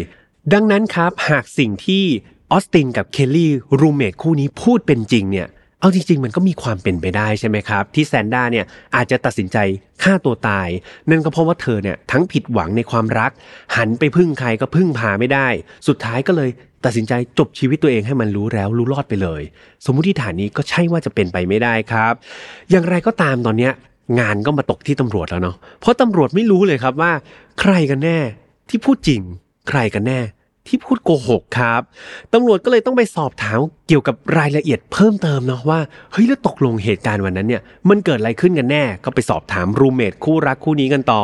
[0.54, 2.04] ดังนั้นครับหากสิ่งที่
[2.52, 5.48] ออสตินกับเคลลี่รูเมทคู่นี้พูดเป็นจริงเนี่ย
[5.80, 8.66] เอาจริงๆมันก็มีความเป็นไปได้ใช่ไหมครับ ที่แซนด้าเนี่ย
[8.96, 9.58] อาจจะตัดสินใจ
[10.04, 10.70] ฆ่าตัวตาย
[11.10, 13.32] นั่นก็เพราะว่าเธอเนี่ยทั้งผิดหวังในความรัก
[13.76, 15.48] หันไปพึ่งใครก็พึ่งพาไม่ได้
[15.88, 16.50] สุดท้ายก็เลย
[16.86, 19.42] ตัดสินใจจบชีวิตตัวเองให้มันรู้แล้วรู้รอดไปเลย
[19.86, 22.14] สมมุติฐานนี้ก็ใช่ว่าจะเป็นไปไม่ได้ครับ
[22.72, 23.74] อย่างไรก็ตามตอนเนี้ย
[24.20, 27.12] งานก็มาตกที่ตำรวจแล้วเนาะเพราะตำรวจไม่รู้เลยครับว่า
[27.62, 28.20] ใครกันแน่
[28.70, 29.22] ที่พูดจริง
[29.70, 30.20] ใครกันแน่
[30.68, 31.82] ที่พูดโกหกครับ
[32.34, 35.80] ตำรวจก็เลยต้องไปสอบถามเกี่ยวกับรายละเอียดเพิ่มเติมเนาะว่า
[36.12, 41.22] เฮ้ยแล้วตกลงเหตุการณ์วันนั้นเนี่ย มันเกิดอะไรขึ้นกันแน่ ก็ไปสอบถามรูมเมทคู่รักคู่นี้กันต่อ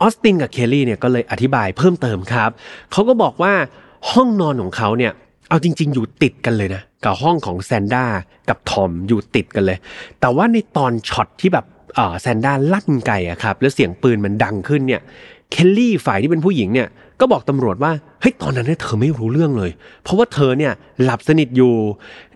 [0.00, 2.50] ออสตินกับเคลลี่เนี่ยก็เลยอธิบายเพิ่มเติมครับ
[2.92, 3.52] เขาก็บอกว่า
[4.12, 5.12] ห้องนอนของเขาเนี่ย
[5.48, 8.04] เอาจริง ๆ อยู่ติดกันเลยนะ กับห้องของแซนด้า
[8.48, 9.78] กับทอมอยู่ติดกันเลย
[10.20, 11.64] แต่ว่าในตอนช็อตที่แบบ
[12.20, 15.00] แซนด้าลั่นไกอะครับแล้วเสียงปืนมันดังขึ้นเนี่ย
[15.52, 16.88] เคลลี่ฝ่ายที่เป็นผู้หญิงเนี่ย
[17.20, 19.70] ก็บอกตำรวจว่าเฮ้ยตอนนั้นเนี่ยเธอไม่รู้เรื่องเลย
[20.02, 20.72] เพราะว่าเธอเนี่ย
[21.02, 21.72] หลับสนิทอยู่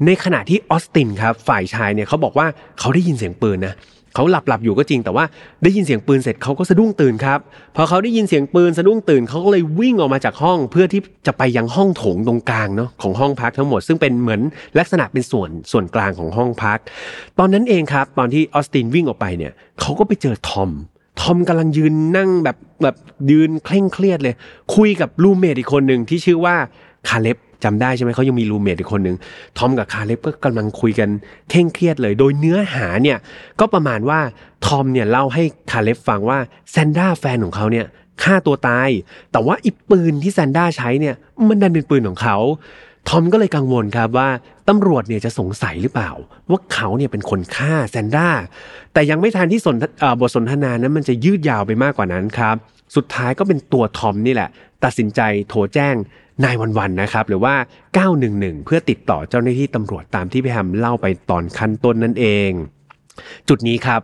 [0.06, 2.46] ในขณะที่ออสตินครับฝ่ายชายเนี่ยเขาบอกว่า
[2.78, 3.74] เขาได้ยินเสียงปืนนะ
[4.14, 5.24] เขาหลับหลับอยู่ก็จริง แต่ว่า
[5.62, 7.38] ได้ยินเสียงปืนเสร็จเขาก็สะดุ้งตื่นครับ
[7.76, 14.40] พอเขาได้ยินเสียงปืนสะดุ้งตื่นเขาก็เลยวิ่งออกมาจากห้อง เพื่อที่จะไปยังห้องโถงตรงกลางเนาะของห้องพักทั้งหมด ซึ่งเป็นเหมือน
[14.78, 16.78] ลักษณะเป็นส่วนส่วนกลางของห้องพัก
[17.38, 20.70] ตอนนั้นเองครับ ตอนที่ออสตินวิ่งออกไปเนี่ยเขาก็ไปเจอทอม
[21.20, 22.96] ทอมกำลังยืนนั่งแบบแบบ
[23.30, 24.34] ยืนเคร่งเครียดเลย
[24.74, 26.54] คุยกับรูมเมทอีกคนหนึ่งที่ชื่อว่า
[27.08, 29.16] คาเล็บ จำได้ใช่ไหมเขายังมีรูมเมทอีกคนหนึ่ง
[29.58, 31.08] ทอมกับคาเล็บก็กำลังคุยกัน
[31.50, 33.18] เคร่งเครียดเลย โดยเนื้อหาเนี่ย
[33.60, 34.20] ก็ประมาณว่า
[34.66, 36.38] ทอมเนี่ยเล่าให้คาเล็บฟังว่า
[36.70, 37.86] แซนด้าแฟนของเขาเนี่ย
[38.22, 38.88] ฆ่าตัวตาย
[39.32, 41.14] แต่ว่าอีปืนที่แซนด้าใช้เนี่ย
[41.48, 42.36] มันดันเป็นปืนของเขา
[43.08, 44.28] ทอมก็เลยกังวลครับว่า
[44.68, 46.10] ตำรวจเนี่ยจะสงสัยหรือเปล่า
[46.50, 48.28] ว่าเขาเนี่ยเป็นคนฆ่าแซนด้า
[48.92, 49.76] แต่ยังไม่ทันที่สน
[50.20, 52.56] บทสนทนานั้นมันจะยืดยาวไปมากกว่านั้นครับ
[52.96, 54.48] สุดท้ายก็เป็นตัวทอมนี่แหละ
[54.84, 55.94] ตัดสินใจโทรแจ้ง
[56.44, 57.54] นายวันๆนะครับหรือว่า
[58.10, 62.50] 911 เพื่อติดต่อเจ้าหน้าที่ตำรวจตามที่พี่แฮมเล่าไปตอนขั้นต้นนั่นเอง
[63.48, 64.00] จุดนี้ครับ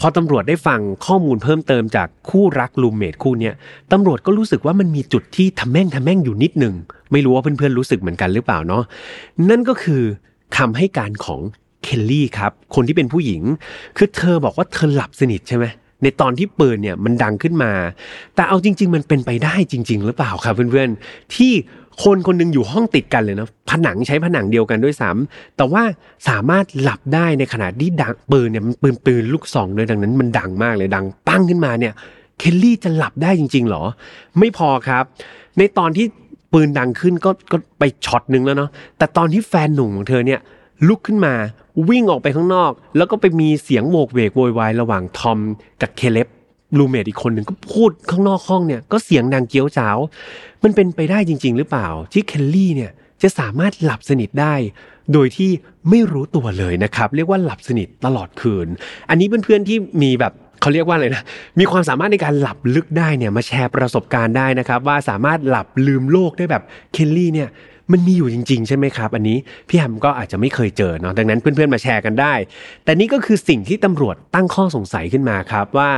[0.00, 3.54] พอตำรวจได้ฟังข้อมูลเพิ่มเติมจากคู่รักลูมเมทคู่เนี้ย
[3.92, 6.74] ตำรวจก็รู้สึกว่ามันมีจุดที่ทำแม่งทำแม่งอยู่นิดหนึ่ง
[7.12, 8.82] ไม่รู้ว่าเพื่อนๆรู้สึกเหมือนกันหรือเปล่าเนาะ
[9.50, 10.02] นั่นก็คือ
[10.56, 11.40] คำให้การของ
[11.82, 13.42] เคลลี่ครับ คนที่เป็นผู้หญิง
[13.96, 15.64] คือเธอบอกว่าเธอหลับสนิทใช่ไหม
[16.02, 17.72] ในตอนที่ปืนเนี่ยมันดังขึ้นมา
[18.34, 21.52] แต่เอาจริง ๆ มันเป็นไปได้จริง ๆ หรือเปล่าครับเพื่อนๆ ที่
[22.02, 25.82] คนคนนึงอยู่ห้องติดกันเลยนะผนังใช้ผนังเดียวกันด้วยซ้ำแต่ว่า
[26.28, 31.92] สามารถหลับได้ในขณะที่ดังปืนเนี่ยมันปืนปืนลูกซองเลยดังนั้นมันดังมากเลยดังปั้งขึ้นมาเนี่ย
[32.38, 33.82] เคลลี่จะหลับได้จริง ๆหรอ
[34.38, 35.04] ไม่พอครับ
[35.58, 36.06] ในตอนที่
[36.52, 40.40] ปืนดังขึ้นก็ก็ไปช็อตหนึ่งแล้วเนาะแต่ตอนที่แฟนหนุ่มของเธอเนี่ย
[40.88, 41.34] ลุกขึ้นมา
[41.88, 45.38] วิ่งออกไปข้างนอก แล้วก็ไปมีเสียงโหวกเหวกโวยวายระหว่างทอม
[45.82, 46.28] กับเคเลบ
[46.78, 49.98] รูมเมทอีกคนหนึ่งก็พูดข้างนอกห้องเนี่ยก็เสียงดังเจี๊ยวจ๊าว
[50.62, 52.90] มันเป็นไปได้จริง ๆ หรือเปล่า ที่เคลลี่เนี่ย
[53.22, 54.54] จะสามารถหลับสนิทได้
[55.12, 55.50] โดยที่
[55.90, 58.66] ไม่รู้ตัวเลยนะครับ เรียกว่าหลับสนิทตลอดคืน
[59.10, 61.22] อันนี้เพื่อนๆที่มีแบบเขาเรียกว่าอะไรนะ
[61.60, 67.48] มีความสามารถในการหลับลึกได้เนี่ยมาแชร์ประสบการณ์ได้นะครับ ว่าสามารถหลับลืมโลกได้แบบเคลลี่เนี่ย
[67.92, 72.34] มันมีอยู่จริง ๆ ใช่ไหมครับ อันนี้พี่แฮมก็อาจจะไม่เคยเจอเนาะดังนั้นเพื่อนๆมาแชร์กันได้
[72.84, 75.90] แต่นี่ก็คือสิ่งที่ตำรวจตั้งข้อสงสัยขึ้นมาครับว่า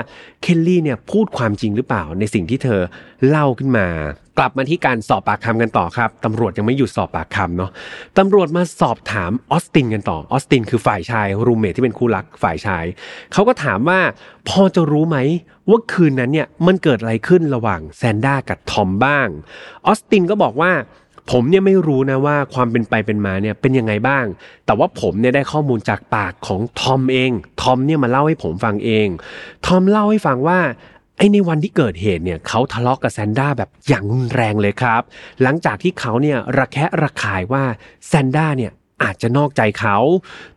[0.42, 2.80] เคลลี่เนี่ยพูดความจริงหรือเปล่าในสิ่งที่เธอ
[3.28, 3.86] เล่าขึ้นมา
[4.38, 7.70] กลับมาที่การสอบปากคำกันต่อครับตำรวจยังไม่หยุดสอบปากคำเนาะ
[8.18, 12.84] ตำรวจมาสอบถามออสตินกันต่อออสตินคือฝ่ายชายรูเมทที่เป็นคู่รักฝ่ายชาย
[13.32, 14.00] เขาก็ถามว่า
[14.48, 15.18] พอจะรู้ไหม
[15.70, 19.28] ว่าคืนนั้นเนี่ยมันเกิดอะไรขึ้นระหว่างแซนด้ากับทอมบ้าง
[19.86, 20.72] ออสตินก็บอกว่า
[21.30, 24.24] ผมเนี่ยไม่รู้นะว่าความเป็นไปเป็นมาเนี่ยเป็นยังไงบ้าง
[24.66, 27.30] แต่ว่าผมเนี่ยได้ข้อมูลจากปากของทอมเอง
[27.62, 29.08] ทอมเนี่ยมาเล่าให้ผมฟังเอง
[29.66, 30.58] ทอมเล่าให้ฟังว่า
[31.18, 35.02] ไอ้ในวันที่เกิดเหตุเนี่ยเขาทะเลาะกกับแซนด้าแบบอย่างรุนแรงเลยครับ
[35.42, 37.64] หลังจากที่เขาเนี่ยระแคะระคายว่า
[38.06, 38.72] แซนด้าเนี่ย
[39.04, 39.96] อาจจะนอกใจเขา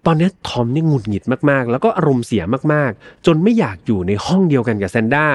[0.06, 5.28] ตอนนี้ทอมนี่หงุดหงิดมากๆ แล้วก็อารมณ์เสียมากๆ จนไม่อยากอยู่ในห้องเดียวกันกับแซนด้า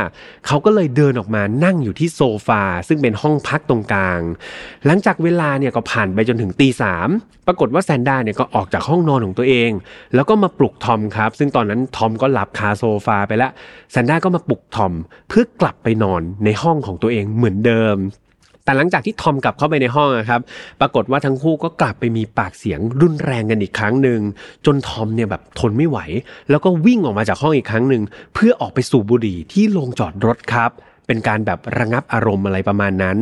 [0.47, 4.21] เขาก็เลยเดินออกมานั่งอยู่ที่โซฟาซึ่งเป็นห้องพักตรงกลาง
[4.87, 7.09] หลังจากเวลาเนี่ยก็ผ่านไปจนถึงตีสาม
[7.47, 9.71] ปรากฏว่าแซนด้าเนี่ยก็ออกจากห้องนอนของตัวเอง
[10.15, 13.53] แล้วก็มาปลุกทอมครับ ซึ่งตอนนั้นทอมก็หลับคาโซฟาไปแล้ว
[13.91, 14.93] แซนด้าก็มาปลุกทอม
[15.29, 17.97] เพื่อกลับไปนอนในห้องของตัวเองเหมือนเดิม
[18.65, 20.41] แต่หลังจากที่ทอมกลับเข้าไปในห้องครับ
[20.81, 24.21] ปรากฏว่าทั้งคู่ก็กลับไปมีปากเสียงรุนแรงกันอีกครั้งหนึ่ง
[24.67, 25.99] จนทอมเนี่ยแบบทนไม่ไหว
[26.51, 28.03] แล้วก็วิ่งออกมาจากห้องอีกครั้งหนึ่ง
[28.35, 30.71] เพื่อออกไปสูบบุหรี่ที่โรงจอดรถครับ
[31.07, 33.19] เป็นการแบบระงับอารมณ์อะไรประมาณนั้น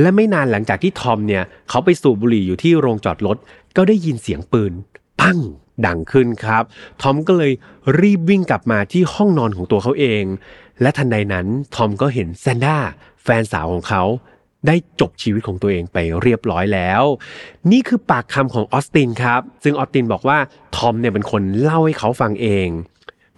[0.00, 3.36] และไม่นานหลังจากที่ทอมเนี่ยเขาไปสูบบุหรี่อยู่ที่โรงจอดรถ
[3.76, 4.72] ก็ได้ยินเสียงปืน
[5.20, 5.38] ปัง
[5.86, 6.62] ดังขึ้นครับ
[7.02, 7.52] ทอมก็เลย
[8.00, 10.24] รีบวิ่งกลับมาที่ห้องนอนของตัวเขาเอง
[10.82, 12.76] และทันใดนั้นทอมก็เห็นแซนด้า
[13.24, 14.02] แฟนสาวของเขา
[14.66, 17.02] ได้จบชีวิตของตัวเองไปเรียบร้อยแล้ว
[17.70, 20.38] นี่คือปากคำของออสตินครับ ซึ่งออสตินบอกว่า
[20.76, 22.68] ทอมเนี่ยเป็นคนเล่าให้เขาฟังเอง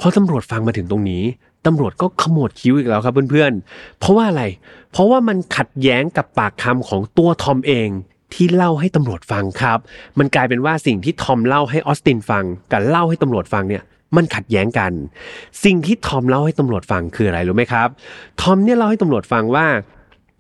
[0.01, 1.25] พอตำรวจฟังมาถึงตรงนี้
[1.67, 4.45] ตำรวจก็ขมวดคิ้วอีกแล้วครับเพื่อนๆ เพราะว่าอะไร
[4.93, 7.89] เพราะว่ามันขัดแย้งกับปากคำของตัวทอมเอง
[8.35, 9.79] ที่เล่าให้ตำรวจฟังครับ
[10.19, 13.83] มันกลายเป็นว่าสิ่งที่ทอมเล่าให้ออสตินฟังกับเล่าให้ตำรวจฟังเนี่ย
[14.17, 14.93] มันขัดแย้งกัน
[15.65, 17.89] สิ่งที่ทอมเล่าให้ตำรวจฟังคืออะไรรู้ไหมครับ
[18.41, 19.67] ทอมเนี่ยเล่าให้ตำรวจฟังว่า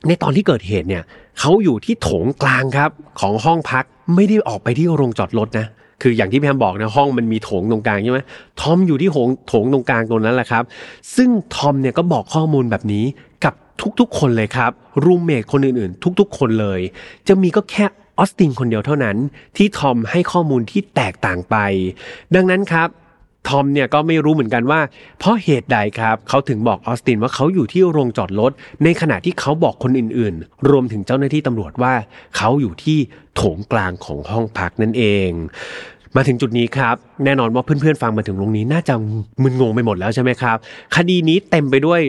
[0.06, 1.02] ในตอนที่เกิดเหตุเนี่ย
[1.40, 3.84] เขาอยู่ที่โถงกลางครับของห้องพัก
[4.14, 5.66] ไม่ได้ออกไปที่โรงจอดรถนะ
[6.02, 8.20] คืออย่างที่พี่แฮมบอกนะห้องมันมีโถงตรงกลางใช่ไหม
[8.60, 10.64] ทอมอยู่ที่โถงโถงตรงกลางตรงนั้นแหละครับ
[11.16, 13.04] ซึ่งทอมเนี่ยก็บอกข้อมูลแบบนี้
[13.44, 13.54] กับ
[14.00, 14.70] ทุกๆ คนเลยครับ
[15.04, 16.80] รูมเมทคนอื่นๆ ทุกๆ คนเลย
[17.28, 17.84] จะมีก็แค่
[18.18, 19.16] ออสตินคนเดียวเท่านั้น
[19.56, 21.56] ที่ทอมให้ข้อมูลที่แตกต่างไป
[22.34, 22.88] ดังนั้นครับ
[23.48, 24.80] ทอมเนี่ยก็ไม่รู้เหมือนกันว่า
[25.18, 28.52] เพราะเหตุใดครับเขาถึงบอกออสตินว่าเขาอยู่ที่โรงจอดรถ
[28.84, 31.92] ในขณะที่เขาบอกคนอื่นๆ รวมถึงเจ้าหน้าที่ตำรวจว่า
[32.36, 32.98] เขาอยู่ที่
[33.34, 35.30] โถงกลางของห้องพักนั่นเอง
[36.16, 38.94] มาถึงจุดนี้ครับ แน่นอนว่าเพื่อนๆฟังมาถึงตรงนี้น่าจะ
[39.42, 40.56] มึนงงไปหมดแล้วใช่ไหมครับ
[40.96, 42.00] คดีนี้เต็มไปด้วย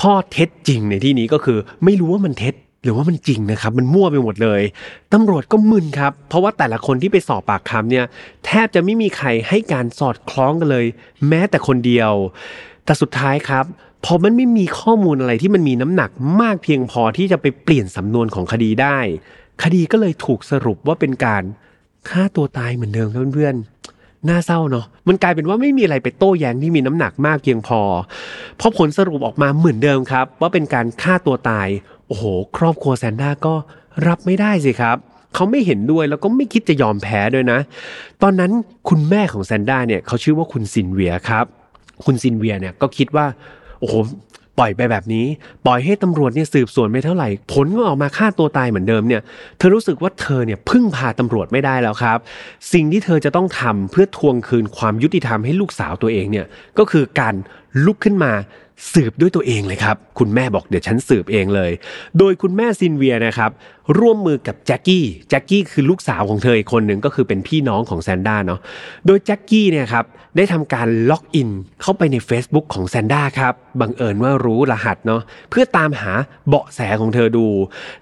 [0.00, 4.62] ข้อเท็จจริงในที่นี้ก็คือ ไม่รู้ว่ามันเท็จ หรือว่ามันจริงนะครับมันมั่วไปหมดเลย
[5.12, 8.04] ตำรวจก็มึนครับ เพราะว่าแต่ละคนที่ไปสอบปากคำเนี่ย
[8.46, 10.86] แทบจะไม่มีใครให้การสอดคล้องกันเลย
[11.28, 12.12] แม้แต่คนเดียว
[12.84, 13.64] แต่สุดท้ายครับ
[14.04, 18.98] พอมันไม่มีข้อมูลอะไรที่มันมีน้ำหนักมากเพียงพอที่จะไปเปลี่ยนสำนวนของคดีได้
[19.62, 21.42] คดีก็เลยถูกสรุปว่าเป็นการ
[22.08, 27.80] ฆ่าตัวตายเหมือนเดิมครับเพื่อนๆน่าเศร้าเนาะมันกลายเป็นว่าไม่มีอะไรไปโต้แย้งที่มีน้ำหนักมากเพียงพอ
[28.60, 31.68] พอผลสรุปออกมาเหมือนเดิมครับ ว่าเป็นการฆ่าตัวตาย
[32.10, 32.24] โอ้โห
[32.56, 33.54] ครอบครัวแซนด้าก็
[34.06, 34.96] รับไม่ได้สิครับ
[35.34, 37.58] เขาไม่เห็นด้วยแล้วก็ไม่คิดจะยอมแพ้ด้วยนะ
[38.22, 38.50] ตอนนั้น
[38.88, 41.44] คุณแม่ของแซนด้าเนี่ยเขาชื่อว่าคุณซินเวียครับ
[42.04, 43.26] คุณซินเวียเนี่ยก็คิดว่า
[43.80, 43.94] โอ้โห
[44.58, 45.26] ปล่อยไปแบบนี้
[45.66, 49.22] ปล่อยให้ตำรวจเนี่ยสืบสวนไม่เท่าไหร่ ผลก็ออกมาฆ่าตัวตายเหมือนเดิมเนี่ย
[49.58, 52.18] เธอรู้สึกว่าเธอเนี่ยพึ่งพาตำรวจไม่ได้แล้วครับ
[52.72, 56.46] สิ่งที่เธอจะต้องทำเพื่อทวงคืนความยุติธรรมให้ลูกสาวตัวเองเนี่ย
[56.78, 57.34] ก็คือการ
[57.84, 58.32] ลุกขึ้นมา
[58.92, 61.70] สืบด้วยตัวเองเลยครับ คุณแม่บอกเดี๋ยวฉันสืบเองเลย
[62.18, 63.50] โดยคุณแม่ซิลเวียนะครับ
[63.98, 68.60] ร่วมมือกับแจ็คกี้แจ็คกี้คือลูกสาวของเธออีกคนหนึ่งก็คือเป็นพี่น้องของแซนด้าเนาะ
[69.06, 70.04] โดยแจ็คกี้เนี่ยครับ
[70.36, 71.50] ได้ทำการล็อกอิน
[71.82, 76.12] เข้าไปใน Facebook ของแซนด้าครับบังเอิญว่ารู้รหัสเนาะเพื่อตามหา
[76.48, 77.46] เบาะแสของเธอดู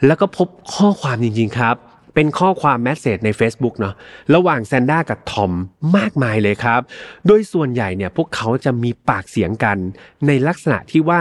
[0.06, 1.76] แล้วก็พบข้อความจริงๆครับ
[2.20, 3.94] เป็นข้อความ message ใน Facebook เนาะ
[4.35, 5.52] ระหว่างแซนด้ากับทอม
[5.96, 6.81] มากมายเลยครับ
[7.26, 9.76] โดยส่วนใหญ่เนี่ยพวกเขาจะมีปากเสียงกัน
[10.26, 11.18] ในลักษณะที่ว่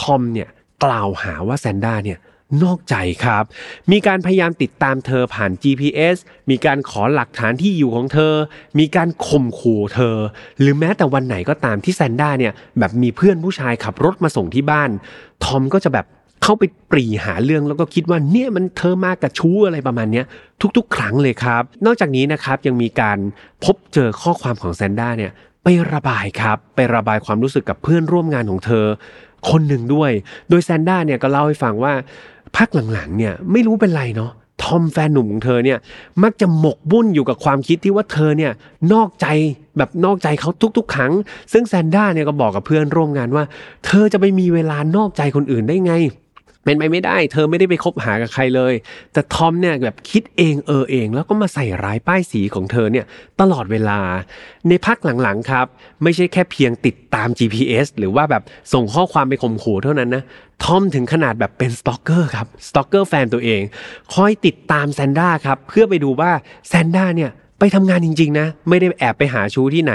[0.00, 0.48] ทอมเนี่ย
[0.84, 2.18] กล่าวหาว่าแซนด้าเนี่ย
[2.62, 3.44] นอกใจครับ
[3.90, 6.16] มีการพยายามติดตามเธอผ่าน GPS
[6.50, 8.34] มีการขอหลักฐานที่อยู่ของเธอ
[8.78, 10.16] มีการข่มขู่เธอ
[10.60, 14.90] หรือแม้แต่วันไหนก็ตามที่แซนด้าเนี่ยแบบมีเพื่อนผู้ชายขับรถมาส่งที่บ้าน
[15.44, 16.06] ทอมก็จะแบบ
[16.44, 20.26] เข้าไปปรีหาเรื่องแล้วก็คิดว่าเนี่ยมันเธอมากับชู้อะไรประมาณเนี้ย
[20.76, 23.18] ทุกๆ ครั้งเลยครับ นอกจากนี้นะครับยังมีการ
[23.64, 28.84] พบเจอข้อความของแซนด้าเนี่ยไประบายครับ ไประบายความรู้สึกกับเพื่อนร่วมงานของเธอ
[29.50, 30.10] คนหนึ่งด้วย
[30.48, 31.92] โดยแซนด้าเนี่ยก็เล่าให้ฟังว่า
[32.56, 35.78] พักหลังๆเนี่ยไม่รู้เป็นไรเนาะทอมแฟนหนุ่มของเธอเนี่ย
[36.22, 38.52] มักจะหมกบุ่นอยู่กับความคิดที่ว่าเธอเนี่ย
[38.92, 39.26] นอกใจ
[39.76, 41.12] แบบนอกใจเขาทุกๆ ครั้ง
[41.52, 43.44] ซึ่งแซนด้าเนี่ยก็บอกกับเพื่อนร่วมงานว่า
[43.86, 45.94] เธอจะไปมีเวลานอกใจคนอื่นได้ไง
[46.64, 48.74] เป็นไปไม่ได้ เธอไม่ได้ไปคบหากับใครเลย
[49.12, 53.06] แต่ทอมเนี่ยแบบคิดเองเออเอง แล้วก็มาใส่ร้ายป้ายสีของเธอเนี่ย
[53.40, 53.98] ตลอดเวลา
[54.68, 55.66] ในพักหลังๆครับ
[56.02, 60.22] ไม่ใช่แค่เพียงติดตาม GPS หรือว่าแบบส่งข้อความไปข่มขู่เท่านั้นนะ
[60.64, 63.62] ทอมถึงขนาดแบบเป็น stalker ครับ stalker แฟนตัวเอง
[64.14, 66.30] คอยติดตามแซนด้าครับเพื่อไปดูว่า
[66.68, 69.94] แซนด้าเนี่ยไปทำงานจริงๆนะ ไม่ได้แอบไปหาชู้ที่ไหน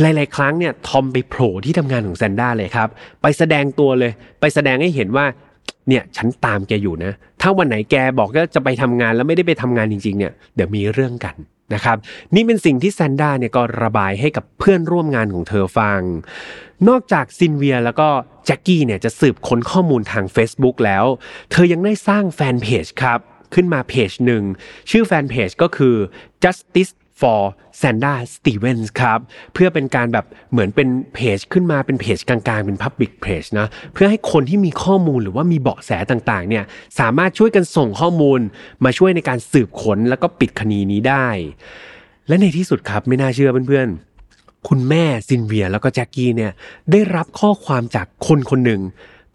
[0.00, 2.88] หลายๆ ครั้งเนี่ยทอมไปโผล่ที่ทำงานของแซนด้าเลยครับ
[3.22, 5.26] ไปแสดงตัวเลย ไปแสดงให้เห็นว่า
[5.88, 11.36] เนี่ยฉันตามแกอยู่นะ ถ้าวันไหนแกบอกว่าจะไปทำงานแล้วไม่ได้ไปทำงานจริงๆเนี่ยเดี๋ยวมีเรื่องกัน
[11.74, 11.96] นะครับ
[12.34, 16.00] นี่เป็นสิ่งที่แซนด้าเนี่ยก็ระบายให้กับเพื่อนร่วมงานของเธอฟัง
[16.88, 18.08] นอกจากซินเวียแล้วก็
[18.46, 21.04] แจ็คกี้เนี่ยจะสืบค้นข้อมูลทาง Facebook แล้ว
[21.50, 23.20] เธอยังได้สร้างแฟนเพจครับ
[23.54, 24.42] ขึ้นมาเพจหนึ่ง
[24.90, 25.96] ชื่อแฟนเพจก็คือ
[26.44, 27.40] justice for
[27.80, 29.18] Sanda Stevens ครับ
[29.54, 36.64] เพื่อเป็นการแบบเหมือนเป็นเพจขึ้นมาเป็นเพจกลางๆ เป็น Public Page นะเพื่อให้คนที่มีข้อมูลหรือว่ามีเบาะแสต่างๆเนี่ย
[36.98, 38.40] สามารถช่วยกันส่งข้อมูล
[38.84, 41.28] มาช่วยในการสืบค้นแล้วก็ปิดคดีนี้ได้
[42.28, 46.52] และในที่สุดครับไม่น่าเชื่อเพื่อนๆ คุณแม่ซินเวียแล้วก็แจ็คกี้เนี่ย
[46.90, 48.80] ได้รับข้อความจากคนคนหนึ่ง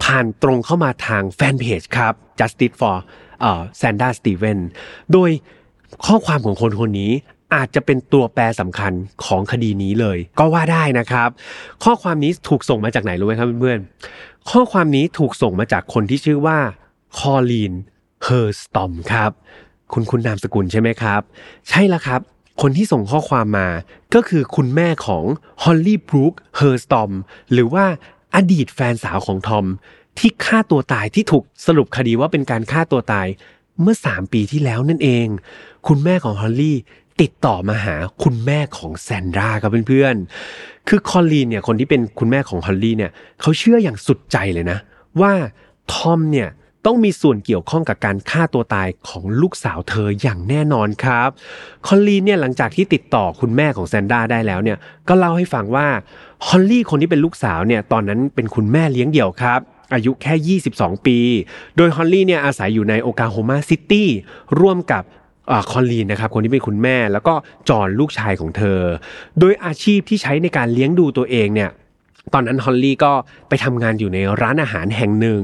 [0.04, 2.98] ผ่านตรงเข้ามาทางแฟนเพจครับ Justice for
[3.42, 4.60] เอ่อ Sanda Steven
[5.14, 5.30] โดย
[6.06, 7.12] ข้อความของคนคนนี้
[7.54, 8.94] อาจจะเป็นตัวแปรสำคัญ
[9.26, 11.30] ของคดีนี้เลย ก็ว่าได้นะครับ
[11.84, 16.58] ข้อความนี้ถูกส่งมาจากไหนรู้ไหมครับเพื่อนๆข้อความนี้ถูกส่งมาจากคนที่ชื่อว่า
[17.18, 17.74] คอลีน
[18.24, 19.32] เฮอร์สตอมครับ
[19.94, 21.22] คุ้นคุ้นนามสกุลใช่ไหมครับ
[21.70, 22.22] ใช่แล้วครับ
[22.62, 23.68] คนที่ส่งข้อความมา
[24.14, 25.24] ก็คือคุณแม่ของ
[25.64, 27.12] ฮอลลี่บรูคเฮอร์สตอม
[27.52, 27.86] หรือว่า
[28.36, 29.66] อดีตแฟนสาวของทอม
[30.18, 33.28] ที่ฆ่าตัวตายที่ถูกสรุปคดีว่าเป็นการฆ่าตัวตาย
[33.82, 35.28] เมื่อ 3 ปีที่แล้วนั่นเอง
[35.88, 36.78] คุณแม่ของฮอลลี่
[37.22, 44.80] ติดต่อมาหาคุณแม่ของแซนดราครับเพื่อนๆ คือคอลลีนเนี่ยคนที่เป็นคุณแม่ของฮอลลี่เนี่ยเขาเชื่ออย่างสุดใจเลยนะ
[45.22, 45.34] ว่า
[45.94, 46.50] ทอมเนี่ย
[46.86, 51.30] ต้องมีส่วนเกี่ยวข้องกับการฆ่าตัวตายของลูกสาวเธออย่างแน่นอนครับ
[51.88, 55.88] คอลลีนเนี่ยหลังจากที่ติดต่อคุณแม่ของแซนด้าได้แล้วเนี่ยก็เล่าให้ฟังว่า
[56.48, 59.60] ฮอลลี่คนที่เป็นลูกสาวเนี่ยตอนนั้นเป็นคุณแม่เลี้ยงเดี่ยวครับ
[59.94, 61.18] อายุแค่ 22 ปี
[61.76, 64.10] โดยฮอลลี่เนี่ยอาศัยอยู่ในโอคลาโฮมาซิตี้
[64.60, 65.04] ร่วมกับ
[65.72, 67.34] คอลลีนนะครับคนที่เป็นคุณแม่แล้วก็
[67.70, 68.80] จอนลูกชายของเธอ
[69.40, 71.72] โดยอาชีพที่ใช้ในการเลี้ยงดูตัวเองเนี่ย
[72.34, 73.12] ตอนนั้นฮอลลี่ก็
[73.50, 75.42] ไปทำงานอยู่ในร้านอาหารแห่งหนึ่ง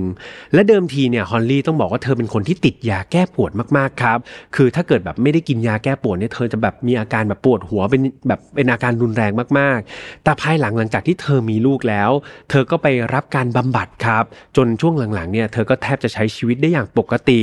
[0.54, 4.20] และเดิมทีเนี่ยฮอลลี่ต้องบอกว่าเธอเป็นคนที่ติดยาแก้ปวดมากๆครับ
[4.56, 12.10] คือถ้าเกิดแบบไม่ได้กินยาแก้ปวดเนี่ยเธอจะแบบมีอาการแบบปวดหัวเป็นแบบเป็นอาการรุนแรงมากๆ แต่ภายหลังหลังจากที่เธอมีลูกแล้ว
[12.50, 14.24] เธอก็ไปรับการบำบัดครับ
[14.58, 17.42] จนช่วงหลังๆเนี่ยเธอก็แทบจะใช้ชีวิตได้อย่างปกติ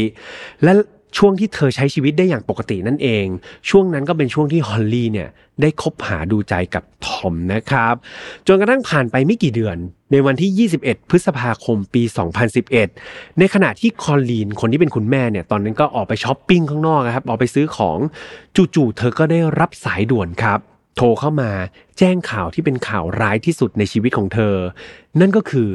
[0.64, 0.73] และ
[1.16, 3.26] ช่วงที่เธอใช้ชีวิตได้อย่างปกตินั่นเอง
[3.70, 5.29] ช่วงนั้นก็เป็นช่วงที่ฮอลลี่เนี่ย
[5.61, 7.94] ได้คบหาดูใจกับทอมนะครับ
[8.46, 9.76] จนกระทั่งผ่านไปไม่กี่เดือน
[10.12, 12.02] ในวันที่ 21 พฤษภาคมปี
[12.70, 17.98] 2011 ในขณะที่คอลลีนคนที่เป็นคุณแม่เนี่ยตอนนั้นก็ออกไปช้อปปิ้งข้างนอกครับออกไปซื้อของ
[18.74, 20.59] จู่ๆเธอก็ได้รับสายด่วนครับ
[20.96, 21.50] โทรเข้ามา
[21.98, 24.55] แจ้งข่าวที่เป็นข่าวร้ายที่สุดในชีวิตของเธอ
[25.20, 25.68] นั่นก็คือ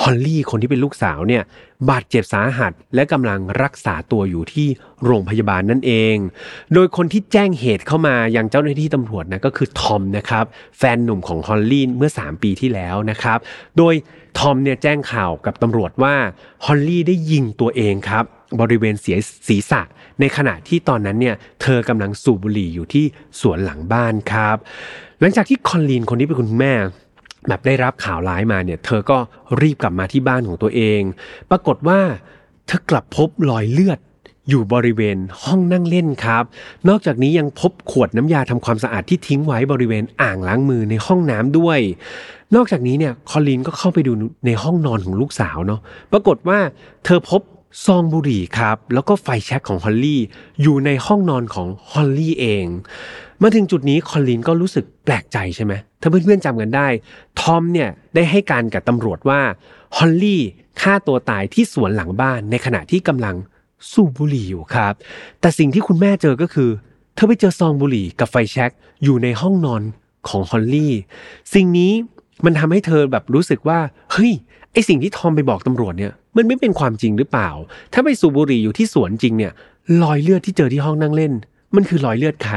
[0.00, 1.42] ฮอลลี่คนที่เป็นลูกสาวเนี่ย
[1.90, 4.68] บาดเจ็บสาหัสและกำลังรักษาตัวอยู่ที่
[5.04, 6.16] โรงพยาบาลนั่นเอง
[6.74, 10.44] โดยคนที่แจ้งเหตุเข้ามายังเจ้าหน้าที่ตำรวจนะก็คือทอมนะครับ
[10.78, 13.38] แฟนหนุ่มของฮอลลี่เมื่อ 3 ปีที่แล้วนะครับ
[13.78, 13.94] โดย
[14.38, 16.14] ทอมเนี่ยแจ้งข่าวกับตำรวจว่า
[16.64, 18.24] ฮอลลี่ได้ยิงตัวเองครับ
[18.60, 19.16] บริเวณเสีย
[19.48, 19.82] ศีรษะ
[20.20, 23.04] ในขณะที่ตอนนั้นเนี่ยเธอกำลังสูบบุหรี่อยู่ที่
[23.40, 24.56] สวนหลังบ้านครับ
[25.20, 26.74] หลังจากที่คอนลีนคนที่เป็นคุณแม่
[27.48, 29.18] แบบได้รับข่าวร้ายมาเนี่ย เธอก็
[29.60, 31.00] รีบกลับมาที่บ้านของตัวเอง
[31.50, 32.00] ปรากฏว่า
[32.66, 34.00] เธอกลับพบรอยเลือด
[34.48, 36.44] อยู่บริเวณห้องนั่งเล่นครับ
[36.88, 41.78] นอกจากนี้ยังพบขวดน้ำยาทำความสะอาดที่ทิ้งไว้บริเวณอ่างล้างมือในห้องน้ำด้วย
[42.54, 44.12] นอกจากนี้เนี่ยคอลีนก็เข้าไปดู
[44.46, 45.80] ในห้องนอนของลูกสาวเนาะ
[46.12, 46.58] ปรากฏว่า
[47.04, 47.40] เธอพบ
[47.82, 50.20] ซองบุหรี่ครับ แล้วก็ไฟแช็กของฮอลลี่
[50.62, 52.66] อยู่ในห้องนอนของฮอลลี่เอง
[53.42, 56.86] มาถึงจุดนี้คอลลีนก็รู้สึกแปลกใจใช่ไหมถ้าเพื่อนๆจำกันได้
[57.40, 59.40] ทอมเนี่ยได้ให้การกับตำรวจว่า
[59.96, 60.42] ฮอลลี่
[60.80, 63.36] ฆ่าตัวตายที่สวนหลังบ้านในขณะที่กำลัง
[63.92, 64.94] สูบบุหรี่อยู่ครับ
[65.40, 66.70] แต่สิ่งที่คุณแม่เจอก็คือ
[67.14, 68.70] เธอไปเจอซองบุหรี่กับไฟแช็ก
[69.02, 69.82] อยู่ในห้องนอน
[70.28, 70.94] ของฮอลลี่
[71.54, 71.92] สิ่งนี้
[72.44, 73.78] มันทำให้เธอแบบรู้สึกว่า
[74.12, 74.32] เฮ้ย
[74.72, 77.50] ไอสิ่งที่ทอมไปบอกตำรวจเนี่ย มันไม่เป็นความจริงหรือเปล่า
[77.92, 79.52] ถ้าไปสูบบุหรี่อยู่ที่สวนจริงเนี่ย
[80.02, 81.34] รอยเลือดที่เจอที่ห้องนั่งเล่น
[81.76, 82.56] มันคือรอยเลือดใคร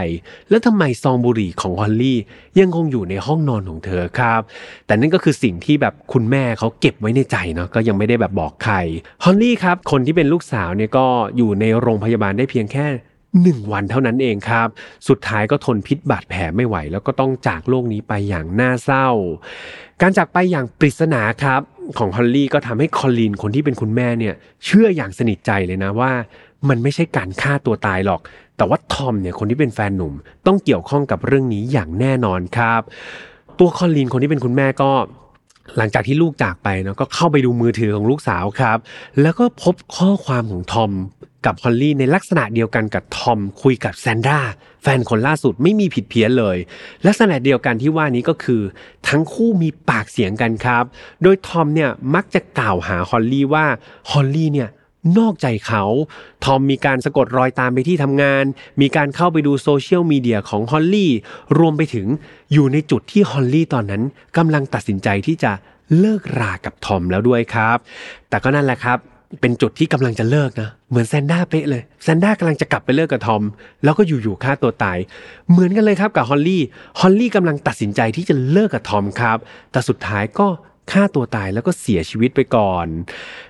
[0.49, 2.19] แล้วทำไมซองบุหรี่ของฮอลลี่
[2.59, 4.41] ยังคงอยู่ในห้องนอนของเธอครับ
[4.85, 8.75] แต่นั่นก็คือสิ่งที่แบบคุณแม่เขาเก็บไว้ในใจเนาะก็ยังไม่ได้แบบบอกใคร
[9.23, 11.05] ฮอลลี่ครับคนที่เป็นลูกสาวเนี่ยก็
[11.37, 12.87] อยู่ในโรงพยาบาลได้เพียงแค่
[13.43, 14.67] หนึ่งวันเท่านั้นเองครับ
[15.07, 19.07] สุดท้ายก็ทนพิษบาดแผลไม่ไหว แล้วก็ต้องจากโลกนี้ไปอย่างน่าเศร้า
[20.01, 21.61] การจากไปอย่างปริศนาครับ
[21.97, 26.11] ของฮอลลี่ก็ทำให้คอลลีนคนที่เป็นคุณแม่เนี่ยเชื่ออย่างสนิทใจเลยนะว่า
[26.69, 28.21] มันไม่ใช่การฆ่าตัวตายหรอก
[28.57, 30.13] แต่ว่าทอมเนี่ยคนที่เป็นแฟนหนุ่ม
[30.47, 32.81] ต้องเกี่ยวข้องกับเรื่องนี้อย่างแน่นอนครับ
[33.59, 34.91] ตัวคอลลีนคนที่เป็นคุณแม่ก็
[35.77, 38.77] หลังจากที่ลูกจากไปเนาะก็เข้าไปดูมือถือของลูกสาวครับ
[39.21, 40.91] แล้วก็พบข้อความของทอม
[41.47, 44.39] กับฮอลลี่ในลักษณะเดียวกันกับทอมคุยกับแซนดรา
[44.83, 46.57] แฟนคนล่าสุดไม่มีผิดเพี้ยนเลย
[47.07, 48.61] ลักษณะเดียวกันที่ว่านี้ก็คือ
[49.07, 50.83] ทั้งคู่มีปากเสียงกันครับ
[51.23, 53.65] โดยทอมเนี่ยมักจะกล่าวหาฮอลลี่ว่า
[54.11, 54.69] ฮอลลี่เนี่ย
[55.17, 55.83] นอกใจเขา
[56.43, 58.43] ทอมมีการสะกดรอยตามไปที่ทำงาน
[58.81, 61.11] มีการเข้าไปดูโซเชียลมีเดียของฮอลลี่
[61.59, 62.07] รวมไปถึง
[62.53, 64.03] อยู่ในจุดที่ฮอลลี่ตอนนั้น
[64.37, 65.51] กำลังตัดสินใจที่จะ
[65.99, 67.77] เลิกรากับทอมแล้วด้วยครับ
[68.29, 68.99] แต่ก็นั่นแหละครับ
[69.41, 73.43] เป็นจุดที่กำลังจะเลิกนะ เหมือนแซนด้าเป๊ะเลยแซนด้ากำลังจะกลับไปเลิกกับทอม
[73.83, 74.97] แล้วก็อยู่ๆฆ่าตัวตาย
[75.49, 76.63] เหมือนกันเลยครับกับฮอลลี่
[76.99, 79.37] ฮอลลี่กำลังตัดสินใจที่จะเลิกกับทอมครับ
[79.71, 80.47] แต่สุดท้ายก็
[80.91, 82.87] ฆ่าตัวตายแล้วก็เสียชีวิตไปก่อน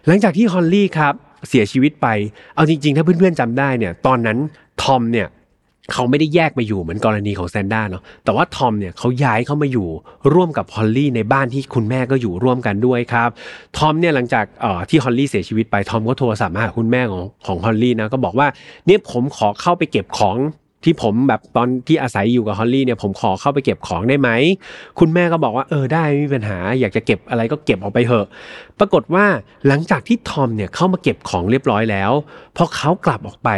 [0.08, 1.14] หลังจากที่ฮอลลี่ครับ
[1.50, 2.08] เสียชีวิตไป
[2.56, 4.38] เอาจริงๆ ถ้าเพื่อนๆจำได้เนี่ย ตอนนั้น
[4.84, 5.28] ทอมเนี่ย
[5.94, 9.88] เขาไม่ได้แยกมาอยู่เหมือนกรณีของแซนด้าเนาะแต่ว่าทอมเนี่ยเขาย้ายเข้ามาอยู่
[10.34, 13.30] ร่วมกับฮอลลี่ในบ้านที่คุณแม่ก็อยู่ร่วมกันด้วยครับ
[13.78, 18.48] ทอมเนี่ยหลังจากเอ่อที่ฮอลลี่เสียชีวิตไปทอมก็โทรศัพท์มาหาคุณแม่ของของฮอลลี่นะก็บอกว่า
[18.86, 20.38] เนี่ยผมขอเข้าไปเก็บของ
[20.84, 24.30] ที่ผมแบบตอนที่อาศัยอยู่กับฮอลลี่เนี่ยผมขอเข้าไปเก็บของได้ไหม
[25.00, 28.26] คุณแม่ก็บอกว่าเออได้ไม่มีปัญหา อยากจะเก็บอะไรก็เก็บออกไปเถอะ
[28.80, 29.26] ปรากฏว่า
[29.68, 32.12] หลังจากที่ทอมเนี่ยเข้ามาเก็บของเรียบร้อยแล้ว
[32.58, 33.50] พอเขากลับออกไป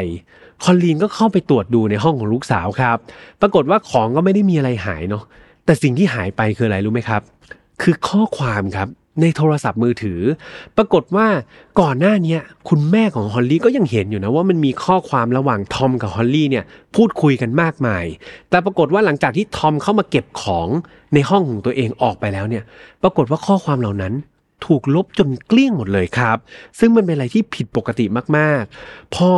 [0.63, 2.97] คอลลีนก็เข้าไปตรวจดูในห้องของลูกสาวครับ
[3.41, 5.23] ปรากฏว่าของก็ไม่ได้มีอะไรหายเนาะ
[5.65, 7.21] แต่สิ่งที่หายไปคืออะไรรู้ไหมครับ
[7.81, 8.89] คือข้อความครับ
[9.21, 10.21] ในโทรศัพท์มือถือ
[10.77, 11.27] ปรากฏว่า
[11.79, 12.37] ก่อนหน้านี้
[12.69, 16.63] คุณแม่ของฮอลลี่ก็ยังเห็นอยู่นะว่ามันมีข้อความระหว่างทอมกับฮอลลี่เนี่ย
[16.95, 18.05] พูดคุยกันมากมาย
[18.49, 20.67] แต่ปรากฏว่าหลังจากที่ทอมเข้ามาเก็บของ
[21.13, 22.63] ในห้องของตัวเองออกไปแล้วเนี่ย
[23.03, 24.13] ปรากฏว่าข้อความเหล่านั้น
[24.65, 26.37] ถูกลบจนเกลี้ยงหมดเลยครับ
[26.79, 28.05] ซึ่งมันเป็นอะไรที่ผิดปกติ
[28.37, 29.29] มากๆ พอ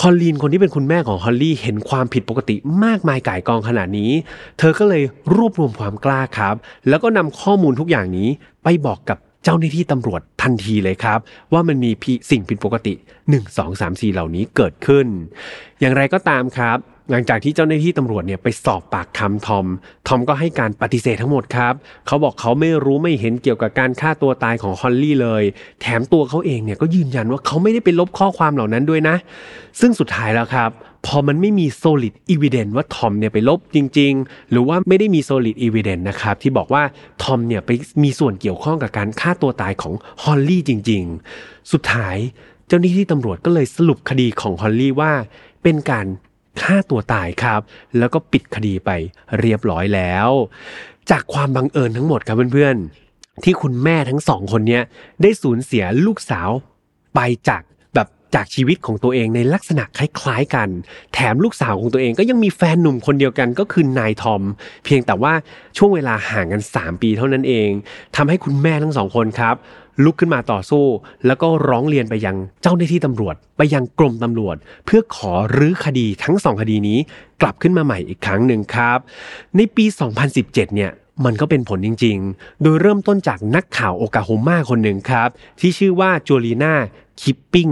[0.00, 4.10] คอลลีนคนที่เป็นคุณแม่ของฮอลลี่เห็นความผิดปกติมากมายก่ายกองขนาดนี้
[4.58, 5.02] เธอก็เลย
[5.34, 6.54] รวบรวมความกล้าครับ
[6.88, 8.28] แล้วก็นำข้อมูลทุกอย่างนี้
[8.64, 11.18] ไปบอกกับเจ้าหน้าที่ตำรวจทันทีเลยครับ
[11.52, 11.90] ว่ามันมี
[12.30, 12.94] สิ่งผิดปกติ
[13.26, 15.06] 1 2 3 4 เหล่านี้เกิดขึ้น
[15.80, 16.78] อย่างไรก็ตามครับ
[17.10, 19.66] หลังจากที่เจ้าหน้าที่ตำรวจเนี่ยไปสอบปากคำทอม
[20.08, 21.74] ทอมก็ให้การปฏิเสธทั้งหมดครับ
[22.06, 25.44] เขาบอกเขาไม่รู้ไม่เห็นเกี่ยวกับการฆ่าตัวตายของฮอลลี่เลย
[25.80, 29.16] แถมตัวเขาเองเนี่ยก็ยืนยันว่าเขาไม่ได้ไปลบข้อความเหล่านั้นด้วยนะ
[29.80, 30.70] ซึ่งสุดท้ายแล้วครับ
[31.06, 36.82] พอมันไม่มี solid evidence ว่าทอมเนี่ยไปลบจริง ๆ หรือว่าไม่ได้มี solid evidence นะครับที่บอกว่า
[37.22, 37.70] ทอมเนี่ยไป
[38.02, 41.02] มีส่วนเกี่ยวข้องกับการฆ่าตัวตายของฮอลลี่จริง
[41.38, 42.16] ๆ สุดท้าย
[42.68, 45.12] เจ้าหน้าที่ตำรวจก็เลยสรุปคดีของฮอลลี่ว่า
[45.64, 46.06] เป็นการ
[46.62, 47.60] ฆ่าตัวตายครับ
[47.98, 48.90] แล้วก็ปิดคดีไป
[49.40, 50.28] เรียบร้อยแล้ว
[51.10, 54.82] จากความบังเอิญทั้งหมดครับเพื่อนๆ ที่คุณแม่ทั้งสองคนเนี้ย
[55.22, 56.50] ได้สูญเสียลูกสาว
[57.14, 57.62] ไปจาก
[57.94, 60.68] แบบจากชีวิตของตัวเองในลักษณะคล้ายๆกัน
[61.14, 64.42] แถมลูกสาวของตัวเองก็ยังมีแฟนหนุ่มคนเดียวกันก็คือนายทอม
[64.84, 65.32] เพียงแต่ว่า
[65.76, 67.68] ช่วงเวลาห่างกัน 3 ปีเท่านั้นเอง
[68.16, 69.56] ทำให้คุณแม่ทั้งสองคนครับ
[70.04, 70.84] ลุกขึ้นมาต่อสู้
[71.26, 76.98] แล้วก็ร้องเรียนไปยังเจ้าหน้าที่ตำรวจ ไปยังกรมตำรวจ เพื่อขอรื้อคดีทั้งสองคดีนี้
[77.40, 78.98] กลับขึ้นมาใหม่อีกครั้งหนึ่งครับ
[79.56, 79.84] ในปี
[80.30, 80.90] 2017 เนี่ย
[81.24, 85.28] มันก็เป็นผลจริง ๆ โดยเริ่มต้นจากนักข่าวโอกาโฮมาคนหนึ่งครับ
[85.60, 86.74] ที่ชื่อว่าจูลีนา
[87.22, 87.68] คิปปิ้ง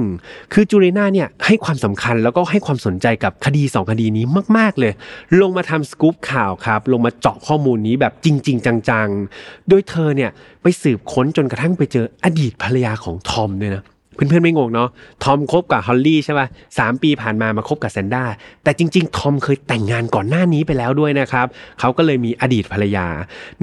[0.52, 4.24] คือจูลีนาเนี่ยให้ความสำคัญแล้วก็ให้ความสนใจกับคดี 2 คดีนี้
[4.56, 4.92] มาก ๆ เลย
[5.40, 10.30] ลงมาทำสกู๊ปข่าวครับ ลงมาเจาะข้อมูลนี้แบบจริง ๆ จัง ๆ โดยเธอเนี่ย
[10.62, 13.82] ไปสืบค้นจนกระทั่งไปเจออดีตภรรยาของทอมด้วยนะ
[14.16, 14.88] เพื่อนๆไม่งงเนาะ
[15.24, 16.46] ทอมคบกับฮอลลี่ใช่ป่ะ
[16.78, 18.24] สามปีผ่านมามาคบกับแซนด้า
[18.64, 21.46] แต่จริง ๆ ทอมเคยแต่งงานก่อนหน้านี้ไปแล้วด้วยนะครับ
[21.80, 23.06] เขาก็เลยมีอดีตภรรยา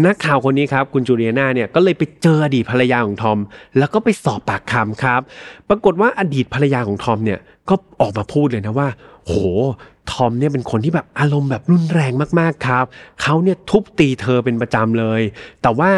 [0.05, 3.39] นักข่าวคนนี้ครับคุณจูเลียนาเนี่ยก็เลยไปเจออดีตภรรยาของทอม
[3.77, 5.21] แล้วก็ไปสอบปากคำครับ
[5.69, 7.39] ปรากฏว่าอดีตภรรยาของทอมเนี่ย
[7.69, 8.87] ก็ออกมาพูดเลยนะว่า
[9.25, 9.33] โห
[10.11, 12.85] ทอมเนี่ยเป็นคนที่แบบอารมณ์แบบรุนแรงมากๆครับ
[13.21, 15.21] เขาเนี่ยทุบตีเธอเป็นประจำเลย
[15.61, 15.91] แต่ว่า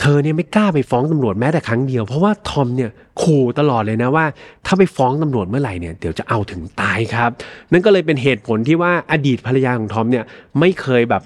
[0.00, 2.90] เธอเนี่ยไม่กล้าไปฟ้องตำรวจแม้แต่ครั้งเดียว เพราะว่าทอมเนี่ย
[3.22, 4.24] ขู่ตลอดเลยนะว่า
[4.66, 7.30] ถ้าไปฟ้องตำรวจเมื่อไหร่เนี่ยเดี๋ยวจะเอาถึงตายครับ
[7.72, 10.24] นั่นก็เลยเป็นเหตุผลที่ว่าอดีตภรรยาของทอมเนี่ย
[10.60, 11.24] ไม่เคยแบบ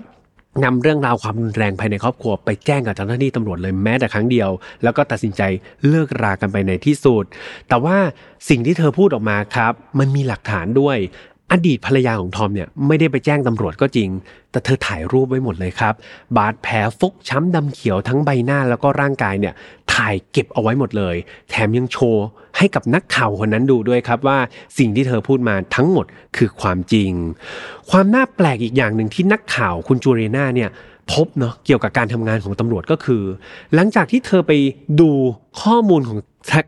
[0.64, 4.50] นำเรื่องราวความรุนแรงภายในครอบครัวไปแจ้งกับเจ้าหน้าที่ตำรวจเลยแม้แต่ครั้งเดียว
[4.82, 5.42] แล้วก็ตัดสินใจ
[5.88, 7.24] เลิกรากันไปในที่สุด
[7.68, 7.96] แต่ว่า
[8.48, 10.96] สิ่งที่เธอพูดออกมาครับ มันมีหลักฐานด้วย
[11.52, 14.08] อดีตภรรยาของทอมเนี่ยไม่ได้ไปแจ้งตำรวจก็จริง
[14.50, 15.94] แต่เธอถ่ายรูปไว้หมดเลยครับ
[16.36, 19.54] บาดแผลฟกช้ำดำเขียวทั้งใบหน้าแล้วก็ร่างกายเนี่ย
[19.94, 21.16] ถ่ายเก็บเอาไว้หมดเลย
[21.50, 22.24] แถมยังโชว์
[22.56, 24.38] ให้กับนักข่าวคนนั้นดูด้วยครับว่า
[24.78, 27.10] สิ่งที่เธอพูดมาทั้งหมดคือความจริง
[27.90, 30.70] ความน่าแปลกอีกอย่างหนึ่งที่นักข่าวคุณจูเรนาเนี่ย
[31.12, 33.22] พบเนาะเกี่ยวกับการทำงานของตำรวจก็คือ
[33.74, 34.52] หลังจากที่เธอไป
[35.00, 35.10] ดู
[35.62, 36.18] ข้อมูลของ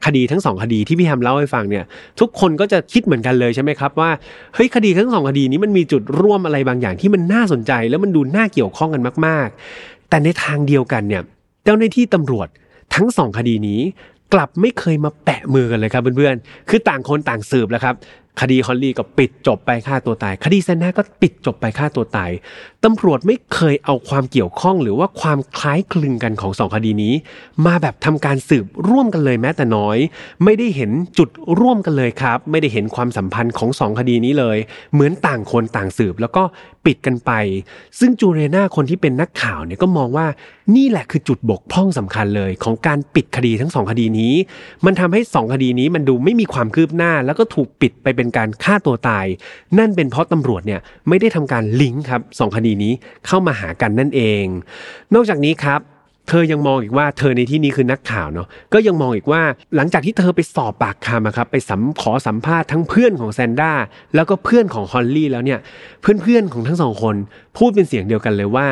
[0.07, 1.85] คดีทั้งสองคดีที่พี่แฮมเล่าให้ฟังเนี่ย
[2.21, 4.11] ทุกคนก็จะคิดเหมือนกันเลยใช่ไหมครับว่า
[4.55, 11.23] เฮ้ยคดีทั้งสองคดีนี้มันมีจุดร่วมอะไรบางอย่างที่มันน่าสนใจ แล้วมันดูน่าเกี่ยวข้องกันมาก ๆ แต่ในทางเดียวกันเนี่ย
[11.65, 12.49] เจ้าหน้าที่ตำรวจ
[12.95, 13.81] ทั้งสองคดีนี้
[14.35, 17.95] กลับไม่เคยมาแปะมือกันเลยครับเพื่อนๆ คือต่างคนต่างสืบแล้วครับ
[18.41, 22.31] คดีฮอลลี่ก็ปิดจบไปฆ่าตัวตาย คดีแซนนาก็ปิดจบไปฆ่าตัวตาย
[22.85, 27.15] ตำรวจไม่เคยเอาความเกี่ยวข้องหรือว่าความคล้ายคลึงกันของสองคดีนี้
[27.67, 29.99] มาแบบทำการสืบร่วมกันเลยแม้แต่น้อย
[30.45, 31.29] ไม่ได้เห็นจุด
[31.61, 34.59] ร่วมกันเลยครับ ไม่ได้เห็นความสัมพันธ์ของสองคดีนี้เลย
[34.93, 36.43] เหมือนต่างคนต่างสืบแล้วก็
[36.87, 37.33] ปิดกันไป
[37.99, 40.27] ซึ่งจูเรนาคนที่เป็นนักข่าวเนี่ยก็มองว่า
[40.77, 44.35] นี่แหละคือจุดบกพร่องสำคัญเลย ของการปิดคดีทั้งสองคดีนี้
[44.85, 49.27] มันทำให้สองคดีนี้มันดูไม่มีความคืบหน้า แล้วก็ถูกปิดไปเป็นการฆ่าตัวตาย
[49.79, 52.93] นั่นเป็นเพราะตำรวจเนี่ยไม่ได้ทำการลิงก์ครับสองคดีนี้
[53.27, 54.45] เข้ามาหากันนั่นเอง
[55.15, 55.81] นอกจากนี้ครับ
[56.29, 59.43] เธอยังมองอีกว่าเธอในที่นี้คือนักข่าวเนาะก็ยังมองอีกว่า
[59.77, 63.73] หลังจากที่เธอไปสอบปากคำครับไปสัมขอสัมภาษณ์ทั้งเพื่อนของแซนด้า
[64.15, 65.59] แล้วก็เพื่อนของฮอลลี่แล้วเนี่ย
[66.03, 67.15] เพื่อนๆของทั้งสองคน
[67.57, 68.67] พูดเป็นเสียงเดียวกันเลยว่า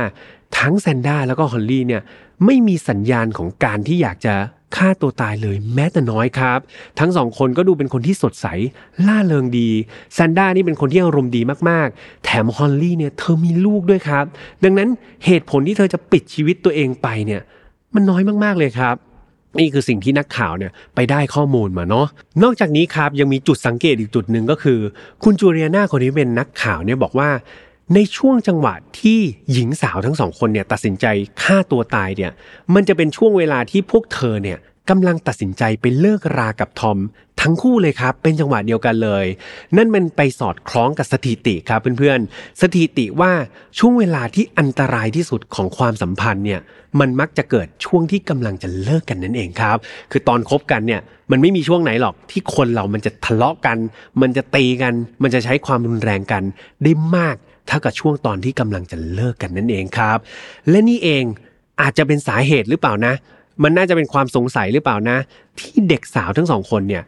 [0.59, 2.03] ทั้งแซนด้าแล้วก็ฮอลลี่เนี่ย
[2.45, 4.35] ไม่มีสัญญาณของการที่อยากจะ
[4.77, 6.59] ฆ่าตัวตายเลยแม้แต่น้อยครับ
[6.99, 8.47] ทั้งสองคนก็ดูเป็นคนที่สดใส
[9.07, 9.69] ล่าเริงดี
[10.15, 14.25] แซนด้านี่เป็นคนที่อารมณ์ดีมากๆ แถมฮอลลี่เนี่ยเธอมีลูกด้วยครับ
[14.65, 14.89] ดังนั้น
[15.25, 17.41] เหตุผลที่เธอจะปิดชีวิตตัวเองไปเนี่ย
[17.95, 18.97] มันน้อยมากๆเลยครับ
[19.59, 22.07] นี่คือสิ่งที่นักข่าวเนี่ยไปได้ข้อมูลมาเนาะ
[22.43, 24.79] นอกจากนี้ครับยังมีจุดสังเกตอีกจุดหนึ่งก็คือ
[25.25, 27.29] คุณจูเรียนาคนนี้เป็นนักข่าวเนี่ยบอกว่า
[27.95, 29.19] ในช่วงจังหวะที่
[29.53, 31.07] หญิงสาวทั้งสองคนเนี่ยตัดสินใจ
[31.43, 32.33] ฆ่าตัวตายเนี่ย
[32.75, 34.59] มันจะเป็นช่วงเวลาที่พวกเธอเนี่ย
[34.91, 36.99] กำลังตัดสินใจไปเลิกรากับทอม
[37.41, 39.25] ทั้งคู่เลยครับ เป็นจังหวะเดียวกันเลย
[39.77, 43.33] นั่นมันไปสอดคล้องกับสถิติครับเพื่อนๆ สถิติว่า
[43.79, 46.61] ช่วงเวลาที่อันตรายที่สุดของความสัมพันธ์เนี่ย
[47.01, 49.77] มันมักจะเกิดช่วงที่กำลังจะเลิกกันนั่นเองครับ
[50.11, 53.79] คือตอนคบกันเนี่ยมันไม่มีช่วงไหนหรอกที่คนเรามันจะทะเลาะกัน
[54.21, 56.43] มันจะตีกัน มันจะใช้ความรุนแรงกัน
[56.83, 57.37] ได้มาก
[57.71, 60.19] เท่ากับช่วงตอนที่กำลังจะเลิกกันนั่นเองครับ
[60.69, 61.25] และนี่เอง
[61.81, 63.15] อาจจะเป็นสาเหตุหรือเปล่านะ
[63.63, 65.17] มันน่าจะเป็นความสงสัยหรือเปล่านะ
[65.59, 67.03] ที่เด็กสาวทั้งสองคนเนี่ย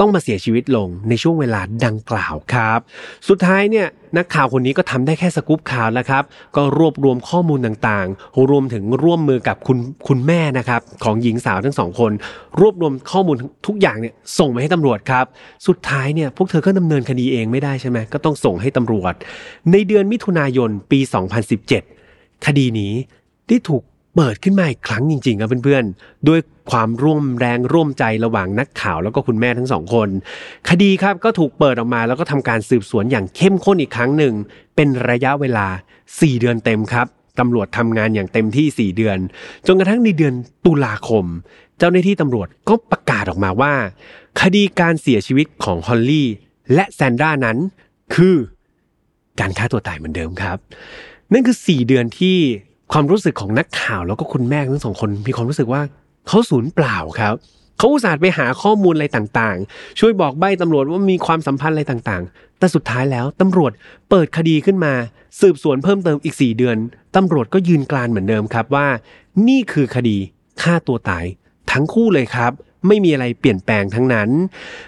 [0.00, 2.80] ต้องมาเสียชีวิตลงในช่วงเวลาดังกล่าวครับ
[3.28, 3.86] สุดท้ายเนี่ย
[4.16, 6.24] นักข่าวคนนี้ก็ทำได้แค่สกู๊ปข่าวแล้วครับ
[6.56, 9.78] ก็รวบรวมข้อมูลต่างๆ รวมถึงร่วมมือกับคุณ
[10.08, 12.12] คุณแม่นะครับของหญิงสาวทั้งสองคน
[12.60, 13.36] รวบรวมข้อมูล
[13.66, 15.24] ทุกอย่างเนี่ยส่งไปให้ตำรวจครับ
[15.66, 19.14] สุดท้ายเนี่ยพวกเธอก็ดำเนินคดีเองไม่ได้ใช่ไหมก็ต้องส่งให้ตำรวจ
[19.72, 21.00] ในเดือนมิถุนายนปี
[21.72, 22.92] 2017 คดีนี้
[23.48, 23.82] ได้ถูก
[24.20, 26.40] เปิดขึ้นมาอีกครั้งจริงๆครับเพื่อนๆ ด้วย
[26.70, 30.08] ความร่วมแรงร่วมใจระหว่างนักข่าวแล้วก็คุณแม่ทั้งสองคน
[30.68, 34.34] คดีครับก็ถูกเปิดออกมาแล้วก็ทำการสืบสวนอย่างเข้มข้นอีกครั้งหนึ่ง
[34.76, 35.66] เป็นระยะเวลา
[36.08, 37.06] 4 เดือนเต็มครับ
[37.38, 39.18] ตำรวจทำงานอย่างเต็มที่ 4 เดือน
[39.66, 40.34] จนกระทั่งในเดือน
[40.66, 41.24] ตุลาคม
[41.78, 43.72] เจ้าหน้าที่ตำรวจก็ประกาศออกมาว่า
[44.40, 46.28] คดีการเสียชีวิตของฮอลลี่
[46.74, 47.58] และแซนดรานั้น
[48.14, 48.36] คือ
[49.40, 50.58] การฆ่าตัวตายเหมือนเดิมครับ
[51.32, 52.38] นั่นคือ 4 เดือนที่
[52.92, 55.82] ความรู้สึกของนักข่าวแล้วก็คุณแม่ทั้งสองคนมีความรู้สึกว่า
[56.28, 57.34] เขาสูญเปล่าครับ
[57.78, 63.72] เขาอุตส่าห์ไปหาข้อมูลอะไรต่างๆ ช่วยบอกใบ้ตำรวจว่ามีความสัมพันธ์อะไรต่างๆ แต่สุดท้ายแล้วตำรวจ
[64.10, 64.92] เปิดคดีขึ้นมา
[65.40, 66.76] สืบสวนเพิ่มเติมอีก 4 เดือน
[67.16, 68.86] ตำรวจก็ยืนกลานเหมือนเดิมครับว่า
[69.48, 70.16] นี่คือคดี
[70.62, 71.24] ฆ่าตัวตาย
[71.72, 72.52] ทั้งคู่เลยครับ
[72.88, 74.28] ไม่มีอะไรเปลี่ยนแปลงทั้งนั้น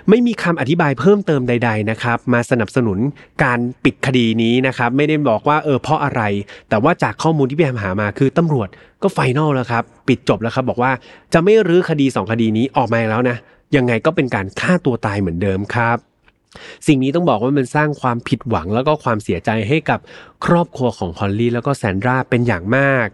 [0.09, 2.99] ไม่มีคำอธิบายเพิ่มเติมใด ๆนะครับ มาสนับสนุน
[3.45, 6.23] การปิดคดีนี้นะครับไม่ได้บอกว่าเออเพราะอะไร
[6.69, 8.69] แต่ว่าจากข้อมูลที่พี่แฮมหามาคือตำรวจ
[9.03, 10.93] ก็ไฟนอลแล้วครับปิดจบแล้วครับบอกว่า
[11.33, 13.37] จะไม่รื้อคดี 2 คดีนี้ออกมาแล้วนะ
[13.77, 15.99] ยังไงก็เป็นการฆ่าตัวตายเหมือนเดิมครับ
[16.87, 20.01] สิ่งนี้ต้องบอกว่ามันสร้างความผิดหวังแล้วก็ความเสียใจให้กับ
[20.45, 23.07] ครอบครัวของพอลลี่แล้วก็แซนดราเป็นอย่างมาก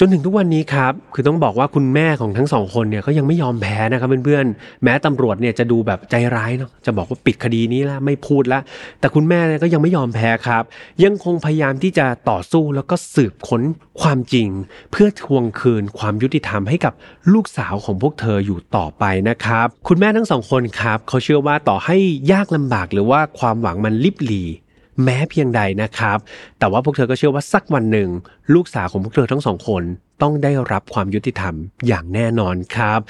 [0.00, 8.60] จนถึงทุกวันนี้ครับ คือต้องบอกว่าคุณแม่ของทั้งสองคนเนี่ยก็ยังไม่ยอมแพ้นะครับเพื่อนๆ แม้ตำรวจเนี่ยจะดูแบบใจร้ายเนาะ จะบอกว่าปิดคดีนี้ล้วไม่พูดละ
[9.00, 10.62] แต่คุณแม่เนี่ยก็ยังไม่ยอมแพ้ครับ
[11.04, 13.62] ยังคงพยายามที่จะต่อสู้แล้วก็สืบค้น
[14.00, 14.48] ความจริง
[14.90, 16.92] เพื่อทวงคืนความยุติธรรมให้กับ
[17.32, 21.96] ลูกสาวของพวกเธออยู่ต่อไปนะครับ คุณแม่ทั้งสองคนครับเขาเชื่อว่าต่อให้
[22.32, 24.44] ยากลำบากหรือว่าความหวังมันลิบหลี
[25.02, 26.18] แม้เพียงใดนะครับ
[26.58, 28.08] แต่ว่าพวกเธอก็เชื่อว่าสักวันหนึ่ง
[28.54, 29.82] ลูกสาวของพวกเธอทั้งสองคน
[30.22, 31.54] ต้องได้รับความยุติธรรม
[31.86, 33.00] อย่างแน่นอนครับ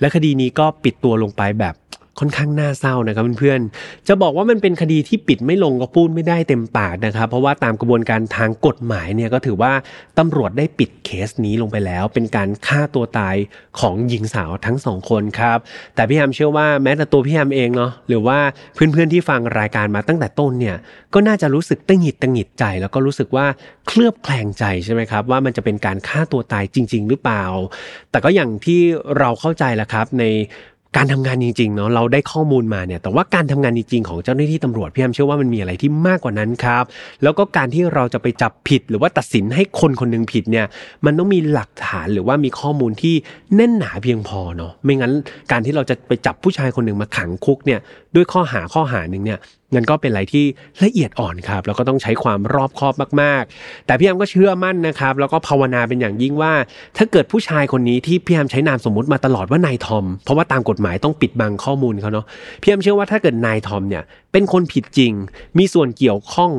[0.00, 1.74] และคดีนี้ก็ปิดตัวลงไปแบบ
[2.18, 9.72] ค่อนข้างน่าเศร้านะครับเพื่อนๆ จะบอกว่ามันเป็นคดีที่ปิดไม่ลงก็พูดไม่ได้เต็มปากนะครับ เพราะว่าตามกระบวนการทางกฎหมายเนี่ยก็ถือว่า
[10.18, 13.36] ตำรวจได้ปิดเคสนี้ลงไปแล้ว เป็นการฆ่าตัวตาย
[13.80, 15.58] ของหญิงสาวทั้งสองคนครับ
[15.94, 18.38] แต่พี่แฮมเชื่อว่าแม้แต่ตัวพี่แฮมเองเนาะหรือว่า
[18.74, 20.76] เพื่อนๆที่ฟังรายการมาตั้งแต่ต้นเนี่ย
[21.14, 23.46] ก็น่าจะรู้สึกตังหิดตังหิดใจ แล้วก็รู้สึกว่า
[23.86, 27.44] เคลือบแคลงใจใช่ไหมครับว่ามันจะเป็นการฆ่าตัวตายจริง ๆ หรือเปล่า
[28.10, 28.80] แต่ก็อย่างที่
[29.18, 30.24] เราเข้าใจแหละครับใน
[30.96, 36.84] การทำงานจริงๆเนาะเราได้ข้อมูลมาเนี่ยแต่ว่าการทำงานจริงๆของเจ้าหน้าที่ตำรวจพี่แอมเชื่อว่ามันมีอะไรที่มากกว่านั้นครับ
[37.22, 40.66] แล้วก็การที่เราจะไปจับผิดหรือว่าตัดสินให้คนคนนึงผิดเนี่ย
[41.04, 43.14] มันต้องมีหลักฐานหรือว่ามีข้อมูลที่
[43.54, 45.12] แน่นหนาเพียงพอเนาะไม่งั้น
[45.52, 47.80] การที่เราจะไปจับผู้ชายคนหนึ่งมาขังคุกเนี่ย
[48.14, 49.38] ด้วยข้อหาข้อหาหนึ่งเนี่ย
[49.74, 50.44] นั่นก็เป็นอะไรที่
[50.84, 56.52] ละเอียดอ่อนครับแล้วก็ต้องใช้ความรอบคอบมากๆ แต่พี่แอมก็เชื่อมั่นนะครับแล้วก็ภาวนาเป็นอย่างยิ่งว่า
[56.96, 62.26] ถ้าเกิดผู้ชายคนนี้ที่พี่แอมใช้นามสมมติมาตลอดว่านายทอม เพราะว่าตามกฎหมายต้องปิดบังข้อมูลเขาเนาะ
[62.62, 64.02] พี่แอมเชื่อว่าถ้าเกิดนายทอมเนี่ย
[64.32, 65.12] เป็นคนผิดจริง
[65.58, 66.52] มีส่วนเกี่ยวข้อง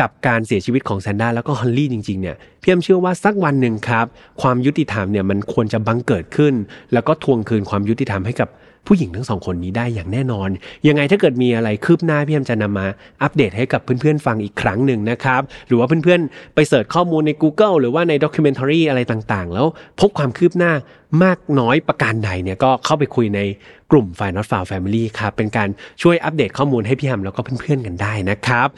[0.00, 4.06] กับการเสียชีวิตของแซนด้าแล้วก็ฮอลลี่จริงๆเนี่ยพี่แอมเชื่อว่าสักวันหนึ่งครับ
[4.42, 6.54] ความยุติธรรมเนี่ยมันควรจะบังเกิดขึ้น
[6.92, 8.48] แล้วก็ทวงคืนความยุติธรรมให้กับ
[8.88, 10.48] ผู้หญิงทั้งสองคนนี้ได้อย่างแน่นอน
[10.88, 12.86] ยังไงถ้าเกิดมีอะไรคืบหน้าพี่แอมจะนำมา
[13.22, 19.66] อัปเดตให้กับเพื่อนๆฟังอีกครั้งหนึ่งนะครับ หรือว่าเพื่อนๆไปเสิร์ชข้อมูลใน Google หรือว่าในด็อกิเมนทารีอะไรต่างๆ แล้ว
[20.00, 20.72] พบความคืบหน้า
[21.22, 23.40] มากน้อยประการใดเนี่ยก็เข้าไปคุยใน
[23.90, 25.68] กลุ่ม f i n a l f i l e Family ครับ เป็นการ
[26.02, 28.68] ช่วยอัปเดตข้อมูลให้พี่ฮัมแล้วก็เพื่อนๆกันได้นะครับ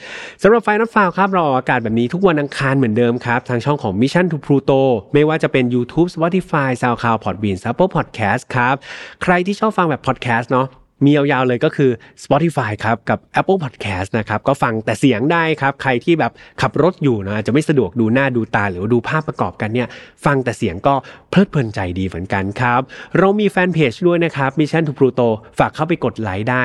[0.43, 4.81] สำหรับ f i n a l f i l e ครับเราออกอากาศแบบนี้ทุกวันอังคารเหมือนเดิมครับ ทางช่องของ Mission to Pluto
[5.13, 8.75] ไม่ว่าจะเป็น YouTube Spotify SoundCloud Podbean Apple Podcast ครับ
[9.23, 10.69] ใครที่ชอบฟังแบบ podcast เนาะ
[11.05, 11.91] มียาวๆเลยก็คือ
[12.25, 19.89] Spotify ครับกับ Apple Podcast นะครับก็ฟังแต่เสียงได้ครับใครที่แบบขับรถอยู่นะจะไม่สะดวกดูหน้าดูตาหรือดูภาพประกอบกันเนี่ย
[20.25, 20.95] ฟังแต่เสียงก็
[21.31, 22.81] เพลิดเพลินใจดีเหมือนกันครับ
[23.19, 25.29] เรามีแฟนเพจด้วยนะครับ Mission to Pluto
[25.59, 26.65] ฝากเข้าไปกดไลค์ได้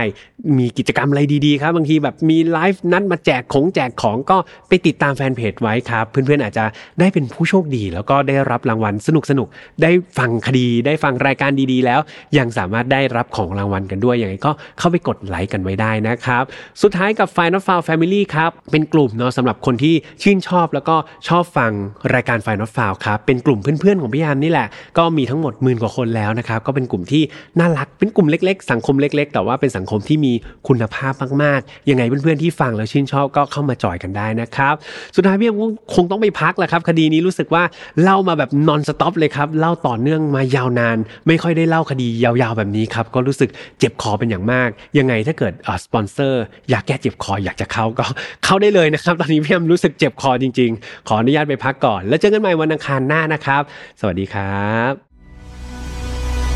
[0.57, 6.65] มีกิจกรรมอะไรดีๆครับบางทีแบบมีไลฟ์นัดมาแจกของแจกของก็ไปติดตามแฟนเพจไว้ครับเพื่อนๆอาจจะ
[6.99, 11.99] ได้เป็นผู้โชคดี แล้วก็ได้รับรางวัลสนุกๆได้ฟังคดีได้ฟังรายการดีๆ แล้ว
[12.37, 16.43] ยังสามารถได้รับของรางวัลกันด้วยยังไงก็เข้าไปกดไลค์กันไว้ได้นะครับ
[16.81, 20.95] สุดท้ายกับ Final f i l e Family ครับ เป็นกลุ่มเนาะสำหรับคนที่ชื่นชอบแล้วก็
[21.27, 21.71] ชอบฟัง
[22.13, 24.67] รายการ Final f i l e ครับ เป็นกลุ่มเพื่อนๆของพี่ยามนี่แหละ
[24.97, 27.23] ก็มีทั้งหมดหมื่นกว่าคนแล้วนะครับ ก็เป็นกลุ่มที่
[27.59, 30.33] น่ารัก เป็นกลุ่มเล็กๆ สังคมเล็ก ๆ แต่ว่าเป็นสังคมที่มี
[30.67, 31.13] คุณภาพ
[31.43, 34.75] มากๆ ยังไงเพื่อนๆที่ฟังแล้วชื่นชอบก็เข้ามาจอยกันได้นะครับ
[35.15, 35.57] สุดท้ายพี่ยม
[35.95, 37.63] คงต้องไปพักแหละครับ คดีนี้รู้สึกว่า
[38.03, 40.97] เล่ามาแบบ non-stop เลยครับ เล่าต่อเนื่องมายาวนาน
[41.27, 43.49] ไม่ค่อยได้เล่าคดียาวๆแบบนี้ครับ ก็รู้สึก
[43.79, 45.53] เจ็บคอเป็นอย่างมาก ยังไงถ้าเกิด
[45.85, 48.05] สปอนเซอร์อยากแก้เจ็บคออยากจะเข้าก็
[48.43, 53.61] เข้าได้เลยนะครับ ตอนนี้พี่ยมรู้สึกเจ็บคอจริง ๆ ขออนุญาตไปพักก่อน แล้วเจอกันใหม่วันอังคารหน้านะครับ
[53.99, 54.91] สวัสดีครับ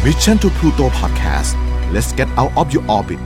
[0.05, 1.51] Mission to Pluto Podcast
[1.93, 3.25] let's get out of your orbit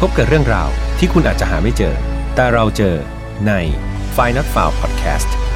[0.00, 1.94] พบกับเรื่องราวที่คุณอาจจะหาไม่เจอ
[2.34, 2.96] แต่เราเจอ
[3.46, 3.52] ใน
[4.16, 5.51] f i n a l f i l e Podcast